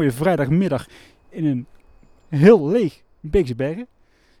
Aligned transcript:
mooie 0.00 0.12
vrijdagmiddag 0.12 0.86
in 1.28 1.44
een 1.44 1.66
heel 2.28 2.68
leeg 2.68 3.02
Beekse 3.20 3.54
Bergen. 3.54 3.86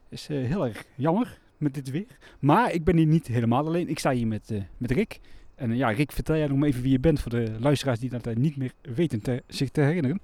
is 0.08 0.28
eh, 0.28 0.36
heel 0.36 0.66
erg 0.66 0.84
jammer 0.94 1.38
met 1.56 1.74
dit 1.74 1.90
weer. 1.90 2.06
Maar 2.38 2.72
ik 2.72 2.84
ben 2.84 2.96
hier 2.96 3.06
niet 3.06 3.26
helemaal 3.26 3.66
alleen. 3.66 3.88
Ik 3.88 3.98
sta 3.98 4.12
hier 4.12 4.26
met, 4.26 4.50
eh, 4.50 4.60
met 4.76 4.90
Rick. 4.90 5.20
En 5.54 5.70
eh, 5.70 5.76
ja, 5.76 5.88
Rick, 5.88 6.12
vertel 6.12 6.36
jij 6.36 6.46
nog 6.46 6.64
even 6.64 6.82
wie 6.82 6.90
je 6.90 6.98
bent 6.98 7.20
voor 7.20 7.30
de 7.30 7.56
luisteraars 7.58 7.98
die 7.98 8.10
dat 8.10 8.34
niet 8.34 8.56
meer 8.56 8.72
weten 8.82 9.20
te, 9.22 9.42
zich 9.46 9.70
te 9.70 9.80
herinneren. 9.80 10.20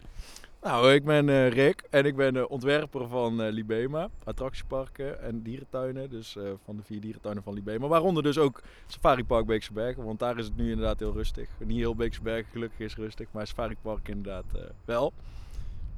Nou, 0.66 0.92
ik 0.92 1.04
ben 1.04 1.28
eh, 1.28 1.48
Rick 1.48 1.82
en 1.90 2.04
ik 2.04 2.16
ben 2.16 2.50
ontwerper 2.50 3.08
van 3.08 3.42
eh, 3.42 3.52
Libema, 3.52 4.08
attractieparken 4.24 5.22
en 5.22 5.42
dierentuinen. 5.42 6.10
Dus 6.10 6.36
eh, 6.36 6.42
van 6.64 6.76
de 6.76 6.82
vier 6.82 7.00
dierentuinen 7.00 7.42
van 7.42 7.54
Libema. 7.54 7.86
Waaronder 7.86 8.22
dus 8.22 8.38
ook 8.38 8.62
Safari 8.86 9.24
Park 9.24 9.46
Beekse 9.46 9.72
Bergen, 9.72 10.04
want 10.04 10.18
daar 10.18 10.38
is 10.38 10.44
het 10.44 10.56
nu 10.56 10.70
inderdaad 10.70 10.98
heel 10.98 11.12
rustig. 11.12 11.48
Niet 11.58 11.78
heel 11.78 11.94
Beekse 11.94 12.22
Bergen 12.22 12.52
gelukkig 12.52 12.78
is 12.78 12.96
rustig, 12.96 13.26
maar 13.30 13.46
Safari 13.46 13.76
Park 13.82 14.08
inderdaad 14.08 14.44
wel. 14.84 15.12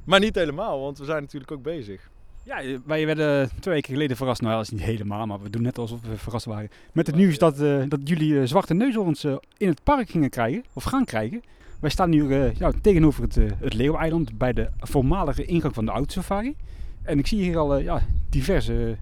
Maar 0.05 0.21
niet 0.21 0.35
helemaal, 0.35 0.81
want 0.81 0.99
we 0.99 1.05
zijn 1.05 1.23
natuurlijk 1.23 1.53
ook 1.53 1.63
bezig. 1.63 2.11
Ja, 2.43 2.81
wij 2.85 3.07
werden 3.07 3.51
twee 3.61 3.75
weken 3.75 3.93
geleden 3.93 4.17
verrast. 4.17 4.41
Nou, 4.41 4.55
dat 4.55 4.65
is 4.65 4.71
niet 4.71 4.83
helemaal, 4.83 5.27
maar 5.27 5.43
we 5.43 5.51
doen 5.51 5.63
net 5.63 5.79
alsof 5.79 6.01
we 6.01 6.17
verrast 6.17 6.45
waren. 6.45 6.71
Met 6.93 7.07
het 7.07 7.17
nieuws 7.17 7.39
dat, 7.39 7.57
dat 7.89 8.01
jullie 8.05 8.41
eh, 8.41 8.47
zwarte 8.47 8.75
neushoorns 8.75 9.25
eh, 9.25 9.37
in 9.57 9.69
het 9.69 9.83
park 9.83 10.09
gingen 10.11 10.31
krijgen, 10.31 10.65
of 10.73 10.85
gaan 10.85 11.05
krijgen. 11.05 11.43
Wij 11.79 11.91
staan 11.91 12.11
nu 12.11 12.35
eh, 12.35 12.55
ja, 12.55 12.73
tegenover 12.81 13.23
het, 13.23 13.37
eh, 13.37 13.45
het 13.59 13.75
Leeuweiland 13.75 14.39
bij 14.39 14.53
de 14.53 14.69
voormalige 14.79 15.45
ingang 15.45 15.75
van 15.75 15.85
de 15.85 15.91
Autosafari. 15.91 16.57
En 17.03 17.19
ik 17.19 17.27
zie 17.27 17.43
hier 17.43 17.59
al 17.59 17.77
eh, 17.77 17.85
ja, 17.85 18.01
diverse 18.29 18.97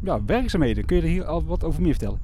ja, 0.00 0.24
werkzaamheden. 0.24 0.84
Kun 0.84 0.96
je 0.96 1.02
er 1.02 1.08
hier 1.08 1.24
al 1.24 1.44
wat 1.44 1.64
over 1.64 1.82
meer 1.82 1.90
vertellen? 1.90 2.18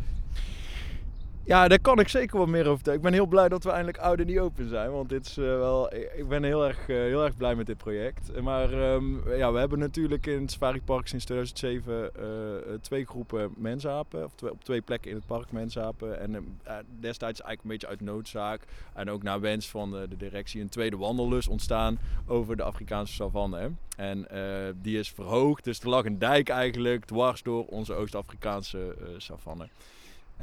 Ja, 1.46 1.68
daar 1.68 1.80
kan 1.80 1.98
ik 1.98 2.08
zeker 2.08 2.38
wat 2.38 2.48
meer 2.48 2.60
over 2.62 2.74
vertellen. 2.74 2.98
Ik 2.98 3.04
ben 3.04 3.12
heel 3.12 3.26
blij 3.26 3.48
dat 3.48 3.64
we 3.64 3.70
eindelijk 3.70 3.98
oud 3.98 4.24
niet 4.24 4.38
open 4.38 4.68
zijn. 4.68 4.90
Want 4.90 5.08
dit 5.08 5.26
is 5.26 5.36
eh, 5.38 5.44
wel. 5.44 5.94
Ik 5.94 6.12
ik 6.16 6.28
ben 6.28 6.42
heel 6.44 6.66
erg, 6.66 6.78
eh, 6.88 6.96
heel 6.96 7.24
erg 7.24 7.36
blij 7.36 7.54
met 7.54 7.66
dit 7.66 7.76
project. 7.76 8.32
Eh, 8.32 8.42
Maar 8.42 8.72
ehm, 8.72 9.36
ja, 9.36 9.52
we 9.52 9.58
hebben 9.58 9.78
natuurlijk 9.78 10.26
in 10.26 10.40
het 10.40 10.50
Safari 10.50 10.82
Park 10.82 11.06
sinds 11.06 11.24
2007 11.24 12.10
eh, 12.16 12.56
eh, 12.56 12.80
twee 12.80 13.04
groepen 13.06 13.52
mensapen. 13.56 14.24
Of 14.24 14.32
twee- 14.34 14.50
op 14.50 14.64
twee 14.64 14.80
plekken 14.80 15.10
in 15.10 15.16
het 15.16 15.26
park 15.26 15.52
mensapen. 15.52 16.20
En 16.20 16.34
ehm, 16.34 16.42
eh, 16.62 16.76
destijds 17.00 17.40
eigenlijk 17.40 17.62
een 17.62 17.68
beetje 17.68 17.86
uit 17.86 18.00
noodzaak. 18.00 18.60
En 18.94 19.10
ook 19.10 19.22
naar 19.22 19.40
wens 19.40 19.68
van 19.70 19.90
de, 19.90 20.06
de 20.08 20.16
directie 20.16 20.60
een 20.60 20.68
tweede 20.68 20.96
wandellus 20.96 21.48
ontstaan 21.48 21.98
over 22.26 22.56
de 22.56 22.62
Afrikaanse 22.62 23.12
savanne. 23.14 23.70
En 23.96 24.30
eh, 24.30 24.72
die 24.82 24.98
is 24.98 25.10
verhoogd. 25.10 25.64
Dus 25.64 25.80
er 25.80 25.88
lag 25.88 26.04
een 26.04 26.18
dijk 26.18 26.48
eigenlijk 26.48 27.04
dwars 27.04 27.42
door 27.42 27.64
onze 27.66 27.94
Oost-Afrikaanse 27.94 28.78
eh, 28.98 29.06
savanne. 29.16 29.68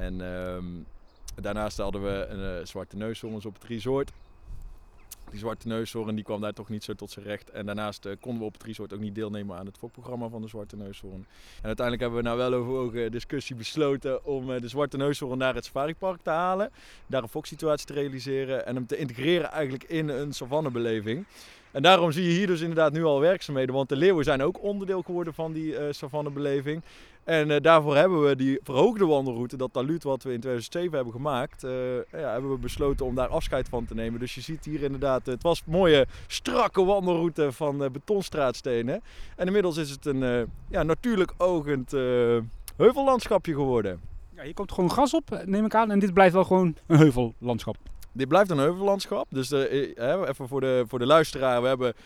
En 0.02 0.22
ehm, 0.22 0.66
daarnaast 1.42 1.78
hadden 1.78 2.04
we 2.04 2.26
een 2.30 2.60
eh, 2.60 2.66
zwarte 2.66 2.96
neushoorns 2.96 3.46
op 3.46 3.54
het 3.54 3.64
resort. 3.64 4.12
Die 5.30 5.40
zwarte 5.40 5.68
neushoorn 5.68 6.16
die 6.16 6.24
kwam 6.24 6.42
daar 6.42 6.54
toch 6.54 6.70
niet 6.70 6.84
zo 6.84 6.94
tot 6.94 7.12
zijn 7.12 7.26
recht. 7.26 7.50
En 7.50 7.66
daarnaast 7.66 8.06
eh, 8.06 8.16
konden 8.20 8.40
we 8.40 8.48
op 8.48 8.54
het 8.54 8.64
resort 8.64 8.94
ook 8.94 9.00
niet 9.00 9.16
deelnemen 9.16 9.58
aan 9.58 9.66
het 9.66 9.78
fokprogramma 9.78 10.28
van 10.28 10.42
de 10.42 10.48
zwarte 10.48 10.76
neushoorn. 10.76 11.26
En 11.62 11.66
uiteindelijk 11.66 12.02
hebben 12.02 12.22
we 12.22 12.28
nou 12.28 12.38
wel 12.38 12.54
overwogen 12.54 13.12
discussie 13.12 13.56
besloten 13.56 14.26
om 14.26 14.52
eh, 14.52 14.62
de 14.62 14.68
zwarte 14.68 14.98
neushoorn 14.98 15.38
naar 15.38 15.56
het 15.56 15.66
safaripark 15.66 16.22
te 16.22 16.30
halen. 16.30 16.72
Daar 17.08 17.24
een 17.24 17.30
foksituatie 17.30 17.88
te 17.88 17.94
realiseren 17.94 18.66
en 18.66 18.76
hem 18.76 18.86
te 18.86 18.98
integreren 18.98 19.52
eigenlijk 19.52 19.84
in 19.84 20.10
een 20.10 20.34
savannebeleving. 20.34 21.26
En 21.72 21.82
daarom 21.82 22.12
zie 22.12 22.24
je 22.24 22.30
hier 22.30 22.48
dus 22.48 22.62
inderdaad 22.62 22.92
nu 22.92 23.04
al 23.04 23.20
werkzaamheden. 23.20 23.76
Want 23.76 23.90
de 23.90 23.96
leeuwen 23.96 24.24
zijn 24.24 24.42
ook 24.42 24.64
onderdeel 24.64 25.02
geworden 25.02 25.34
van 25.34 25.54
die 25.54 25.78
eh 25.78 25.88
savannebeleving. 25.92 26.82
En 27.24 27.52
eh, 27.52 27.62
daarvoor 27.62 27.96
hebben 27.96 28.24
we 28.24 28.36
die 28.36 28.60
verhoogde 28.64 29.06
wandelroute, 29.06 29.58
dat 29.58 29.74
taluut 29.74 30.04
wat 30.04 30.24
we 30.24 30.34
in 30.34 30.40
2007 30.40 30.96
hebben 30.96 31.14
gemaakt, 31.14 31.64
eh, 31.64 31.72
ja, 31.96 32.32
hebben 32.32 32.52
we 32.52 32.58
besloten 32.58 33.06
om 33.06 33.16
daar 33.16 33.28
afscheid 33.28 33.70
van 33.70 33.86
te 33.86 33.94
nemen. 33.94 34.20
Dus 34.20 34.36
je 34.36 34.42
ziet 34.42 34.66
hier 34.66 34.84
inderdaad, 34.84 35.26
het 35.26 35.44
was 35.44 35.62
een 35.66 35.72
mooie 35.72 36.06
strakke 36.28 36.84
wandelroute 36.84 37.52
van 37.52 37.78
betonstraatstenen. 37.78 39.02
En 39.36 39.46
inmiddels 39.46 39.78
is 39.78 39.90
het 39.90 40.06
een 40.06 40.50
ja, 40.70 40.84
natuurlijk 40.84 41.34
ogend 41.38 41.92
heuvellandschapje 42.76 43.54
geworden. 43.54 44.00
Ja, 44.36 44.44
hier 44.44 44.54
komt 44.54 44.72
gewoon 44.72 44.90
gras 44.90 45.14
op, 45.14 45.44
neem 45.46 45.66
ik 45.66 45.76
aan. 45.76 45.92
En 45.92 46.00
dit 46.00 46.14
blijft 46.14 46.34
wel 46.34 46.44
gewoon 46.44 46.76
een 46.88 46.98
heuvellandschap. 46.98 47.91
Dit 48.12 48.28
blijft 48.28 48.50
een 48.50 48.58
heuvellandschap. 48.58 49.28
Dus 49.30 49.52
eh, 49.52 49.84
eh, 49.84 49.96
hè, 49.96 50.28
even 50.28 50.48
voor 50.48 50.62
de, 50.62 50.84
voor 50.88 51.00
de 51.00 51.06
luisteraar. 51.06 51.62
We 51.62 51.68
hebben 51.68 51.88
eh, 51.88 52.02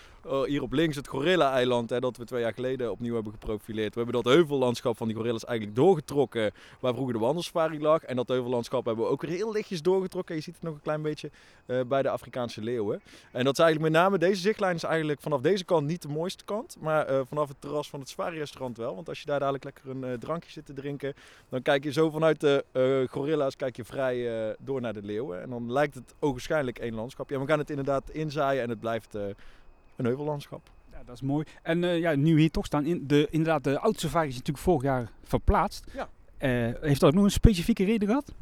hier 0.45 0.61
op 0.61 0.73
links 0.73 0.95
het 0.95 1.07
Gorilla-eiland. 1.07 1.89
Dat 1.89 2.17
we 2.17 2.25
twee 2.25 2.41
jaar 2.41 2.53
geleden 2.53 2.91
opnieuw 2.91 3.13
hebben 3.13 3.31
geprofileerd. 3.31 3.95
We 3.95 4.01
hebben 4.01 4.23
dat 4.23 4.33
heuvellandschap 4.33 4.97
van 4.97 5.07
die 5.07 5.15
gorillas 5.15 5.45
eigenlijk 5.45 5.77
doorgetrokken. 5.77 6.51
Waar 6.79 6.93
vroeger 6.93 7.13
de 7.13 7.19
wandelsafari 7.19 7.81
lag. 7.81 8.03
En 8.03 8.15
dat 8.15 8.27
heuvellandschap 8.27 8.85
hebben 8.85 9.05
we 9.05 9.11
ook 9.11 9.21
weer 9.21 9.31
heel 9.31 9.51
lichtjes 9.51 9.81
doorgetrokken. 9.81 10.35
Je 10.35 10.41
ziet 10.41 10.53
het 10.53 10.63
nog 10.63 10.73
een 10.73 10.81
klein 10.81 11.01
beetje 11.01 11.31
eh, 11.65 11.79
bij 11.87 12.01
de 12.01 12.09
Afrikaanse 12.09 12.61
leeuwen. 12.61 13.01
En 13.31 13.43
dat 13.43 13.53
is 13.57 13.63
eigenlijk 13.63 13.93
met 13.93 14.01
name 14.01 14.17
deze 14.17 14.41
zichtlijn 14.41 14.75
is 14.75 14.83
eigenlijk 14.83 15.21
vanaf 15.21 15.41
deze 15.41 15.65
kant 15.65 15.87
niet 15.87 16.01
de 16.01 16.07
mooiste 16.07 16.43
kant. 16.43 16.77
Maar 16.79 17.05
eh, 17.05 17.19
vanaf 17.27 17.47
het 17.47 17.61
terras 17.61 17.89
van 17.89 17.99
het 17.99 18.09
safari-restaurant 18.09 18.77
wel. 18.77 18.95
Want 18.95 19.09
als 19.09 19.19
je 19.19 19.25
daar 19.25 19.39
dadelijk 19.39 19.63
lekker 19.63 19.89
een 19.89 20.03
eh, 20.03 20.13
drankje 20.13 20.51
zit 20.51 20.65
te 20.65 20.73
drinken. 20.73 21.13
Dan 21.49 21.61
kijk 21.61 21.83
je 21.83 21.91
zo 21.91 22.09
vanuit 22.09 22.39
de 22.39 22.63
gorilla's 23.09 23.55
kijk 23.55 23.75
je 23.75 23.85
vrij 23.85 24.55
door 24.59 24.81
naar 24.81 24.93
de 24.93 25.01
leeuwen. 25.01 25.41
En 25.41 25.49
dan 25.49 25.71
lijkt 25.71 25.95
het 25.95 26.13
ogenschijnlijk 26.19 26.79
één 26.79 26.93
landschap. 26.93 27.29
Ja, 27.29 27.39
we 27.39 27.47
gaan 27.47 27.59
het 27.59 27.69
inderdaad 27.69 28.09
inzaaien 28.09 28.63
en 28.63 28.69
het 28.69 28.79
blijft 28.79 29.17
een 29.95 30.05
heuvellandschap. 30.05 30.69
Ja, 30.91 31.03
dat 31.05 31.15
is 31.15 31.21
mooi. 31.21 31.45
En 31.61 31.83
eh, 31.83 31.99
ja, 31.99 32.15
nu 32.15 32.39
hier 32.39 32.51
toch 32.51 32.65
staan, 32.65 32.85
in 32.85 33.07
de, 33.07 33.27
inderdaad, 33.29 33.63
de 33.63 33.77
Autosafari 33.77 34.27
is 34.27 34.33
natuurlijk 34.33 34.65
vorig 34.65 34.83
jaar 34.83 35.11
verplaatst. 35.23 35.91
Ja. 35.93 36.09
Eh, 36.37 36.51
heeft 36.81 36.99
dat 36.99 37.09
ook 37.09 37.15
nog 37.15 37.23
een 37.23 37.31
specifieke 37.31 37.83
reden 37.83 38.07
gehad? 38.07 38.33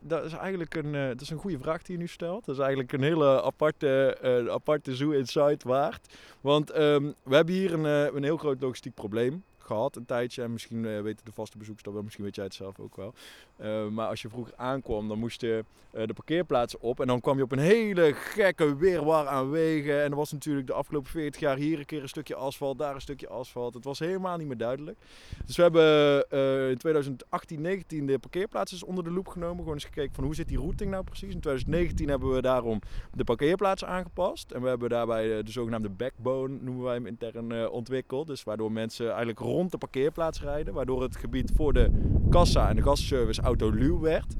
Dat 0.00 0.24
is 0.24 0.32
eigenlijk 0.32 0.74
een, 0.74 0.94
eh, 0.94 1.06
dat 1.06 1.20
is 1.20 1.30
een 1.30 1.38
goede 1.38 1.58
vraag 1.58 1.82
die 1.82 1.94
je 1.94 2.00
nu 2.00 2.08
stelt. 2.08 2.44
Dat 2.44 2.54
is 2.54 2.60
eigenlijk 2.60 2.92
een 2.92 3.02
hele 3.02 3.42
aparte, 3.42 4.16
eh, 4.22 4.52
aparte 4.52 4.94
Zoo 4.94 5.10
Insight 5.10 5.62
waard. 5.62 6.14
Want 6.40 6.70
ehm, 6.70 7.12
we 7.22 7.34
hebben 7.34 7.54
hier 7.54 7.72
een, 7.72 8.16
een 8.16 8.22
heel 8.22 8.36
groot 8.36 8.60
logistiek 8.60 8.94
probleem 8.94 9.44
gehad 9.72 9.96
een 9.96 10.04
tijdje. 10.04 10.42
En 10.42 10.52
misschien 10.52 10.86
eh, 10.86 11.00
weten 11.00 11.24
de 11.24 11.32
vaste 11.32 11.58
bezoekers 11.58 11.84
dat 11.84 11.94
wel, 11.94 12.02
misschien 12.02 12.24
weet 12.24 12.34
jij 12.34 12.44
het 12.44 12.54
zelf 12.54 12.78
ook 12.78 12.96
wel. 12.96 13.14
Eh, 13.56 13.86
maar 13.86 14.08
als 14.08 14.22
je 14.22 14.28
vroeger 14.28 14.54
aankwam, 14.56 15.08
dan 15.08 15.18
moest 15.18 15.40
je 15.40 15.64
eh, 15.90 16.06
de 16.06 16.12
parkeerplaatsen 16.12 16.80
op. 16.80 17.00
En 17.00 17.06
dan 17.06 17.20
kwam 17.20 17.36
je 17.36 17.42
op 17.42 17.52
een 17.52 17.58
hele 17.58 18.12
gekke 18.14 18.76
weerwar 18.76 19.26
aan 19.26 19.50
wegen. 19.50 20.02
En 20.02 20.10
er 20.10 20.16
was 20.16 20.32
natuurlijk 20.32 20.66
de 20.66 20.72
afgelopen 20.72 21.10
40 21.10 21.40
jaar 21.40 21.56
hier 21.56 21.78
een 21.78 21.84
keer 21.84 22.02
een 22.02 22.08
stukje 22.08 22.34
asfalt, 22.34 22.78
daar 22.78 22.94
een 22.94 23.00
stukje 23.00 23.28
asfalt. 23.28 23.74
Het 23.74 23.84
was 23.84 23.98
helemaal 23.98 24.36
niet 24.36 24.46
meer 24.46 24.56
duidelijk. 24.56 24.98
Dus 25.46 25.56
we 25.56 25.62
hebben 25.62 26.70
in 26.70 26.78
2018, 26.78 27.60
19 27.60 28.06
de 28.06 28.18
parkeerplaatsen 28.18 28.86
onder 28.86 29.04
de 29.04 29.10
loep 29.10 29.28
genomen. 29.28 29.58
Gewoon 29.58 29.74
eens 29.74 29.84
gekeken 29.84 30.14
van 30.14 30.24
hoe 30.24 30.34
zit 30.34 30.48
die 30.48 30.58
routing 30.58 30.90
nou 30.90 31.04
precies. 31.04 31.32
In 31.34 31.40
2019 31.40 32.08
hebben 32.08 32.34
we 32.34 32.42
daarom 32.42 32.80
de 33.12 33.24
parkeerplaatsen 33.24 33.88
aangepast. 33.88 34.50
En 34.50 34.62
we 34.62 34.68
hebben 34.68 34.88
daarbij 34.88 35.42
de 35.42 35.50
zogenaamde 35.50 35.88
backbone, 35.88 36.58
noemen 36.60 36.84
wij 36.84 36.94
hem 36.94 37.06
intern, 37.06 37.70
ontwikkeld. 37.70 38.26
Dus 38.26 38.44
waardoor 38.44 38.72
mensen 38.72 39.06
eigenlijk 39.06 39.38
rond 39.38 39.61
de 39.70 39.78
parkeerplaats 39.78 40.42
rijden. 40.42 40.74
Waardoor 40.74 41.02
het 41.02 41.16
gebied 41.16 41.52
voor 41.56 41.72
de 41.72 41.90
kassa 42.30 42.68
en 42.68 42.76
de 42.76 42.82
gastservice 42.82 43.42
autoluw 43.42 44.00
werd. 44.00 44.32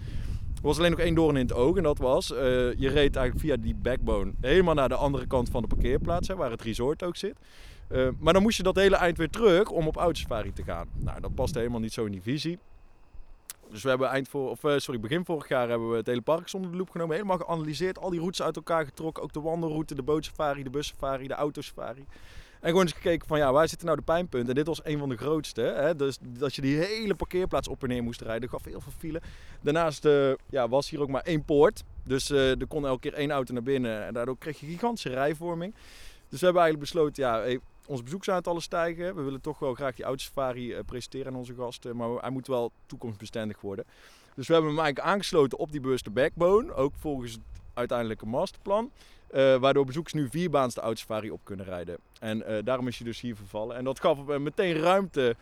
Er 0.62 0.68
was 0.68 0.78
alleen 0.78 0.90
nog 0.90 1.00
één 1.00 1.14
doorn 1.14 1.36
in 1.36 1.42
het 1.42 1.52
oog 1.52 1.76
en 1.76 1.82
dat 1.82 1.98
was, 1.98 2.32
eh, 2.32 2.38
je 2.78 2.88
reed 2.88 3.16
eigenlijk 3.16 3.38
via 3.38 3.56
die 3.56 3.74
backbone 3.74 4.32
helemaal 4.40 4.74
naar 4.74 4.88
de 4.88 4.94
andere 4.94 5.26
kant 5.26 5.48
van 5.48 5.62
de 5.62 5.68
parkeerplaats, 5.68 6.28
hè, 6.28 6.36
waar 6.36 6.50
het 6.50 6.62
resort 6.62 7.02
ook 7.02 7.16
zit. 7.16 7.36
Eh, 7.88 8.08
maar 8.18 8.32
dan 8.32 8.42
moest 8.42 8.56
je 8.56 8.62
dat 8.62 8.76
hele 8.76 8.96
eind 8.96 9.18
weer 9.18 9.30
terug 9.30 9.70
om 9.70 9.86
op 9.86 9.96
autosafari 9.96 10.52
te 10.52 10.62
gaan. 10.62 10.88
Nou, 10.94 11.20
dat 11.20 11.34
past 11.34 11.54
helemaal 11.54 11.80
niet 11.80 11.92
zo 11.92 12.04
in 12.04 12.12
die 12.12 12.22
visie. 12.22 12.58
Dus 13.70 13.82
we 13.82 13.88
hebben 13.88 14.08
eind 14.08 14.28
voor, 14.28 14.50
of, 14.50 14.64
eh, 14.64 14.78
sorry, 14.78 15.00
begin 15.00 15.24
vorig 15.24 15.48
jaar 15.48 15.68
hebben 15.68 15.90
we 15.90 15.96
het 15.96 16.06
hele 16.06 16.20
park 16.20 16.48
zonder 16.48 16.70
de 16.70 16.76
loep 16.76 16.90
genomen. 16.90 17.14
Helemaal 17.16 17.38
geanalyseerd, 17.38 17.98
al 17.98 18.10
die 18.10 18.18
routes 18.18 18.42
uit 18.42 18.56
elkaar 18.56 18.84
getrokken. 18.84 19.22
Ook 19.22 19.32
de 19.32 19.40
wandelroute, 19.40 19.94
de 19.94 20.02
bootsafari, 20.02 20.62
de 20.62 20.70
bussafari, 20.70 21.26
de 21.26 21.34
autosafari. 21.34 22.04
En 22.62 22.68
gewoon 22.68 22.82
eens 22.84 22.92
gekeken 22.92 23.26
van 23.26 23.38
ja, 23.38 23.52
waar 23.52 23.68
zitten 23.68 23.86
nou 23.86 23.98
de 23.98 24.04
pijnpunten? 24.04 24.48
En 24.48 24.54
dit 24.54 24.66
was 24.66 24.84
een 24.84 24.98
van 24.98 25.08
de 25.08 25.16
grootste. 25.16 25.60
Hè? 25.60 25.96
Dus 25.96 26.18
dat 26.20 26.54
je 26.54 26.62
die 26.62 26.76
hele 26.76 27.14
parkeerplaats 27.14 27.68
op 27.68 27.82
en 27.82 27.88
neer 27.88 28.02
moest 28.02 28.20
rijden, 28.20 28.48
gaf 28.48 28.64
heel 28.64 28.80
veel 28.80 28.92
file. 28.98 29.22
Daarnaast 29.60 30.04
eh, 30.04 30.32
ja, 30.50 30.68
was 30.68 30.90
hier 30.90 31.00
ook 31.00 31.08
maar 31.08 31.22
één 31.22 31.44
poort. 31.44 31.82
Dus 32.04 32.30
eh, 32.30 32.60
er 32.60 32.66
kon 32.66 32.86
elke 32.86 33.00
keer 33.00 33.14
één 33.14 33.30
auto 33.30 33.52
naar 33.52 33.62
binnen. 33.62 34.06
En 34.06 34.14
daardoor 34.14 34.38
kreeg 34.38 34.60
je 34.60 34.66
gigantische 34.66 35.08
rijvorming. 35.08 35.74
Dus 36.28 36.38
we 36.40 36.44
hebben 36.44 36.62
eigenlijk 36.62 36.92
besloten, 36.92 37.22
ja, 37.22 37.40
hey, 37.40 37.60
onze 37.86 38.02
bezoeksaantallen 38.02 38.62
stijgen. 38.62 39.14
We 39.14 39.22
willen 39.22 39.40
toch 39.40 39.58
wel 39.58 39.74
graag 39.74 39.96
die 39.96 40.04
autosafari 40.04 40.72
eh, 40.72 40.84
presenteren 40.86 41.26
aan 41.26 41.38
onze 41.38 41.54
gasten. 41.54 41.96
Maar 41.96 42.08
hij 42.08 42.30
moet 42.30 42.46
wel 42.46 42.72
toekomstbestendig 42.86 43.60
worden. 43.60 43.84
Dus 44.34 44.46
we 44.46 44.52
hebben 44.52 44.70
hem 44.72 44.80
eigenlijk 44.80 45.14
aangesloten 45.14 45.58
op 45.58 45.70
die 45.72 45.80
bewuste 45.80 46.10
backbone. 46.10 46.74
Ook 46.74 46.92
volgens 46.96 47.38
uiteindelijke 47.74 48.26
masterplan. 48.26 48.90
Eh, 49.32 49.56
waardoor 49.56 49.84
bezoekers 49.84 50.14
nu 50.14 50.28
vierbaans 50.28 50.74
de 50.74 50.80
autosafari 50.80 51.30
op 51.30 51.40
kunnen 51.44 51.66
rijden. 51.66 51.96
En 52.20 52.46
eh, 52.46 52.64
daarom 52.64 52.88
is 52.88 52.96
hij 52.98 53.06
dus 53.06 53.20
hier 53.20 53.36
vervallen. 53.36 53.76
En 53.76 53.84
dat 53.84 54.00
gaf 54.00 54.28
eh, 54.28 54.38
meteen 54.38 54.74
ruimte 54.74 55.36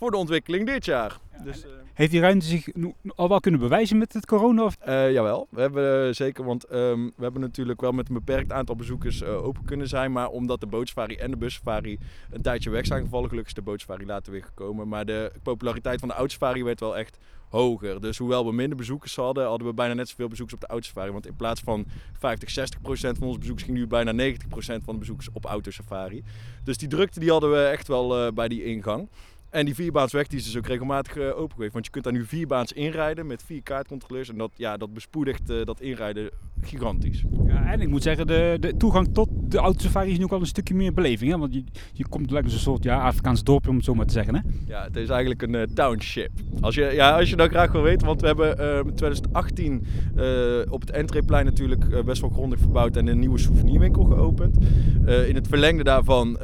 voor 0.00 0.10
de 0.10 0.16
ontwikkeling 0.16 0.66
dit 0.66 0.84
jaar. 0.84 1.18
Ja, 1.32 1.42
dus, 1.44 1.64
eh, 1.64 1.70
Heeft 1.94 2.10
die 2.10 2.20
ruimte 2.20 2.46
zich 2.46 2.68
al 3.14 3.28
wel 3.28 3.40
kunnen 3.40 3.60
bewijzen 3.60 3.98
met 3.98 4.12
het 4.12 4.26
corona? 4.26 4.64
Of? 4.64 4.76
eh, 4.80 5.12
jawel, 5.12 5.46
we 5.50 5.60
hebben 5.60 6.06
eh, 6.06 6.14
zeker, 6.14 6.44
want 6.44 6.64
ehm, 6.64 7.04
we 7.04 7.22
hebben 7.22 7.40
natuurlijk 7.40 7.80
wel 7.80 7.92
met 7.92 8.08
een 8.08 8.14
beperkt 8.14 8.52
aantal 8.52 8.76
bezoekers 8.76 9.24
open 9.24 9.64
kunnen 9.64 9.88
zijn. 9.88 10.12
Maar 10.12 10.28
omdat 10.28 10.60
de 10.60 10.66
bootsafari 10.66 11.14
en 11.14 11.30
de 11.30 11.36
bussafari 11.36 11.98
een 12.30 12.42
tijdje 12.42 12.70
weg 12.70 12.86
zijn 12.86 13.02
gevallen, 13.02 13.28
gelukkig 13.28 13.52
is 13.52 13.62
de 13.62 13.70
bootsafari 13.70 14.06
later 14.06 14.32
weer 14.32 14.44
gekomen. 14.44 14.88
Maar 14.88 15.04
de 15.04 15.32
populariteit 15.42 16.00
van 16.00 16.08
de 16.08 16.14
oudsafari 16.14 16.64
werd 16.64 16.80
wel 16.80 16.96
echt 16.96 17.18
hoger. 17.48 18.00
Dus 18.00 18.18
hoewel 18.18 18.46
we 18.46 18.52
minder 18.52 18.76
bezoekers 18.76 19.16
hadden, 19.16 19.46
hadden 19.46 19.66
we 19.66 19.74
bijna 19.74 19.94
net 19.94 20.08
zoveel 20.08 20.28
bezoekers 20.28 20.54
op 20.54 20.68
de 20.68 20.72
oudsafari. 20.74 21.10
Want 21.10 21.26
in 21.26 21.36
plaats 21.36 21.60
van 21.60 21.86
50, 22.18 22.50
60 22.50 22.80
procent 22.80 23.18
van 23.18 23.26
onze 23.26 23.38
bezoekers 23.38 23.66
ging 23.66 23.78
nu 23.78 23.86
bijna 23.86 24.12
90 24.12 24.48
procent 24.48 24.84
van 24.84 24.94
de 24.94 25.00
bezoekers 25.00 25.28
op 25.32 25.44
autosafari. 25.44 26.24
Dus 26.64 26.76
die 26.76 26.88
drukte 26.88 27.20
die 27.20 27.30
hadden 27.30 27.50
we 27.50 27.62
echt 27.64 27.88
wel 27.88 28.32
bij 28.32 28.48
die 28.48 28.64
ingang. 28.64 29.08
En 29.50 29.64
die 29.64 29.74
vierbaansweg 29.74 30.26
die 30.26 30.38
is 30.38 30.44
dus 30.44 30.56
ook 30.56 30.66
regelmatig 30.66 31.16
eh, 31.16 31.38
open 31.38 31.54
geweest. 31.54 31.72
Want 31.72 31.84
je 31.84 31.90
kunt 31.90 32.04
daar 32.04 32.12
nu 32.12 32.24
vierbaans 32.24 32.72
inrijden 32.72 33.26
met 33.26 33.42
vier 33.42 33.62
kaartcontroleurs. 33.62 34.28
En 34.28 34.38
dat, 34.38 34.50
ja, 34.54 34.76
dat 34.76 34.94
bespoedigt 34.94 35.50
eh, 35.50 35.64
dat 35.64 35.80
inrijden 35.80 36.30
gigantisch. 36.62 37.24
Ja, 37.46 37.72
en 37.72 37.80
ik 37.80 37.88
moet 37.88 38.02
zeggen, 38.02 38.26
de, 38.26 38.56
de 38.60 38.76
toegang 38.76 39.14
tot 39.14 39.28
de 39.50 39.58
autosafari 39.58 40.10
is 40.10 40.18
nu 40.18 40.24
ook 40.24 40.30
wel 40.30 40.40
een 40.40 40.46
stukje 40.46 40.74
meer 40.74 40.94
beleving. 40.94 41.30
Hè? 41.32 41.38
Want 41.38 41.54
je, 41.54 41.64
je 41.92 42.08
komt 42.08 42.30
lijkt 42.30 42.52
een 42.52 42.58
soort 42.58 42.84
ja, 42.84 43.00
Afrikaans 43.00 43.44
dorpje, 43.44 43.70
om 43.70 43.76
het 43.76 43.84
zo 43.84 43.94
maar 43.94 44.06
te 44.06 44.12
zeggen. 44.12 44.34
Hè? 44.34 44.40
Ja, 44.66 44.82
het 44.84 44.96
is 44.96 45.08
eigenlijk 45.08 45.42
een 45.42 45.54
eh, 45.54 45.62
township. 45.74 46.30
Als 46.60 46.74
je, 46.74 46.90
ja, 46.92 47.18
als 47.18 47.30
je 47.30 47.36
dat 47.36 47.50
graag 47.50 47.72
wil 47.72 47.82
weten, 47.82 48.06
want 48.06 48.20
we 48.20 48.26
hebben 48.26 48.58
eh, 48.58 48.76
in 48.76 48.94
2018 48.94 49.86
eh, 50.16 50.24
op 50.72 50.80
het 50.80 50.90
entreeplein 50.90 51.44
natuurlijk 51.44 52.04
best 52.04 52.20
wel 52.20 52.30
grondig 52.30 52.58
verbouwd 52.58 52.96
en 52.96 53.06
een 53.06 53.18
nieuwe 53.18 53.38
souvenirwinkel 53.38 54.04
geopend. 54.04 54.56
In 55.26 55.34
het 55.34 55.48
verlengde 55.48 55.84
daarvan 55.84 56.38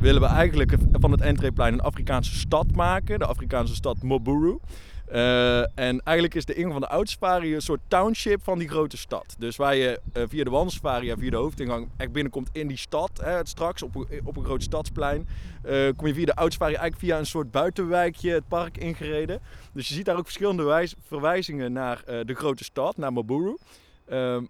willen 0.00 0.20
we 0.20 0.26
eigenlijk 0.26 0.74
van 0.92 1.10
het 1.10 1.20
entreeplein 1.20 1.72
een 1.72 1.80
Afrikaanse 1.80 2.35
stad 2.36 2.72
maken, 2.74 3.18
de 3.18 3.26
Afrikaanse 3.26 3.74
stad 3.74 4.02
Moburu. 4.02 4.58
Eh, 5.06 5.58
en 5.78 6.00
eigenlijk 6.00 6.34
is 6.34 6.44
de 6.44 6.54
ingang 6.54 6.72
van 6.72 6.80
de 6.80 6.88
Oudsafari 6.88 7.54
een 7.54 7.60
soort 7.62 7.80
township 7.88 8.42
van 8.44 8.58
die 8.58 8.68
grote 8.68 8.96
stad. 8.96 9.34
Dus 9.38 9.56
waar 9.56 9.74
je 9.76 10.00
eh, 10.12 10.22
via 10.28 10.44
de 10.44 10.50
wandelsafari 10.50 11.10
en 11.10 11.18
via 11.18 11.30
de 11.30 11.36
hoofdingang 11.36 11.88
echt 11.96 12.12
binnenkomt 12.12 12.48
in 12.52 12.66
die 12.66 12.76
stad, 12.76 13.10
hè, 13.22 13.46
straks 13.46 13.82
op, 13.82 13.94
een- 13.94 14.20
op 14.24 14.36
een 14.36 14.44
groot 14.44 14.62
stadsplein, 14.62 15.28
eh, 15.62 15.88
kom 15.96 16.06
je 16.06 16.14
via 16.14 16.24
de 16.24 16.34
Oudsafari 16.34 16.74
eigenlijk 16.74 17.04
via 17.04 17.18
een 17.18 17.26
soort 17.26 17.50
buitenwijkje 17.50 18.30
het 18.32 18.48
park 18.48 18.76
ingereden. 18.78 19.40
Dus 19.72 19.88
je 19.88 19.94
ziet 19.94 20.04
daar 20.04 20.16
ook 20.16 20.24
verschillende 20.24 20.62
wijs- 20.62 20.94
verwijzingen 21.06 21.72
naar 21.72 22.02
de 22.24 22.34
grote 22.34 22.64
stad, 22.64 22.96
naar 22.96 23.12
Maburu. 23.12 23.56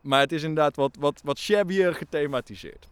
Maar 0.02 0.20
het 0.20 0.32
is 0.32 0.42
inderdaad 0.42 0.76
wat, 0.76 0.96
wat, 1.00 1.20
wat 1.24 1.38
shabbier 1.38 1.94
gethematiseerd. 1.94 2.88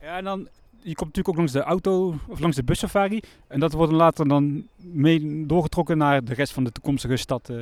Ja, 0.00 0.16
en 0.16 0.24
dan, 0.24 0.48
je 0.82 0.94
komt 0.94 1.16
natuurlijk 1.16 1.28
ook 1.28 1.36
langs 1.36 1.52
de 1.52 1.62
auto, 1.62 2.14
of 2.26 2.38
langs 2.40 2.56
de 2.56 2.62
bussafari. 2.62 3.20
En 3.46 3.60
dat 3.60 3.72
wordt 3.72 3.92
later 3.92 4.28
dan 4.28 4.66
mee 4.76 5.46
doorgetrokken 5.46 5.98
naar 5.98 6.24
de 6.24 6.34
rest 6.34 6.52
van 6.52 6.64
de 6.64 6.72
toekomstige 6.72 7.16
stad. 7.16 7.48
eh. 7.48 7.56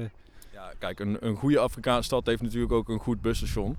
Ja, 0.53 0.73
kijk, 0.79 1.01
een, 1.01 1.17
een 1.21 1.37
goede 1.37 1.59
Afrikaanse 1.59 2.03
stad 2.03 2.27
heeft 2.27 2.43
natuurlijk 2.43 2.73
ook 2.73 2.89
een 2.89 2.99
goed 2.99 3.21
busstation. 3.21 3.77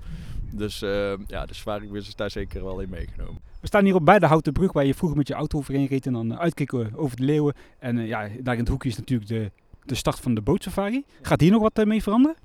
Dus 0.51 0.81
eh, 0.81 1.13
ja, 1.27 1.45
de 1.45 1.53
Safari-bus 1.53 2.07
is 2.07 2.15
daar 2.15 2.31
zeker 2.31 2.63
wel 2.63 2.79
in 2.79 2.89
meegenomen. 2.89 3.41
We 3.59 3.67
staan 3.67 3.83
hier 3.83 3.95
op 3.95 4.05
bij 4.05 4.19
de 4.19 4.25
Houten 4.25 4.53
Brug, 4.53 4.71
waar 4.71 4.85
je 4.85 4.93
vroeger 4.93 5.17
met 5.17 5.27
je 5.27 5.33
auto 5.33 5.57
overheen 5.57 5.87
reed 5.87 6.05
en 6.05 6.13
dan 6.13 6.37
eh, 6.37 6.87
over 6.95 7.17
de 7.17 7.23
leeuwen. 7.23 7.53
En 7.79 7.97
ja, 7.97 8.27
daar 8.39 8.53
in 8.53 8.59
het 8.59 8.69
hoekje 8.69 8.89
is 8.89 8.97
natuurlijk 8.97 9.29
de, 9.29 9.51
de 9.85 9.95
start 9.95 10.19
van 10.19 10.33
de 10.33 10.41
bootsafari. 10.41 11.03
Gaat 11.21 11.41
hier 11.41 11.51
nog 11.51 11.61
wat 11.61 11.85
mee 11.85 12.03
veranderen? 12.03 12.37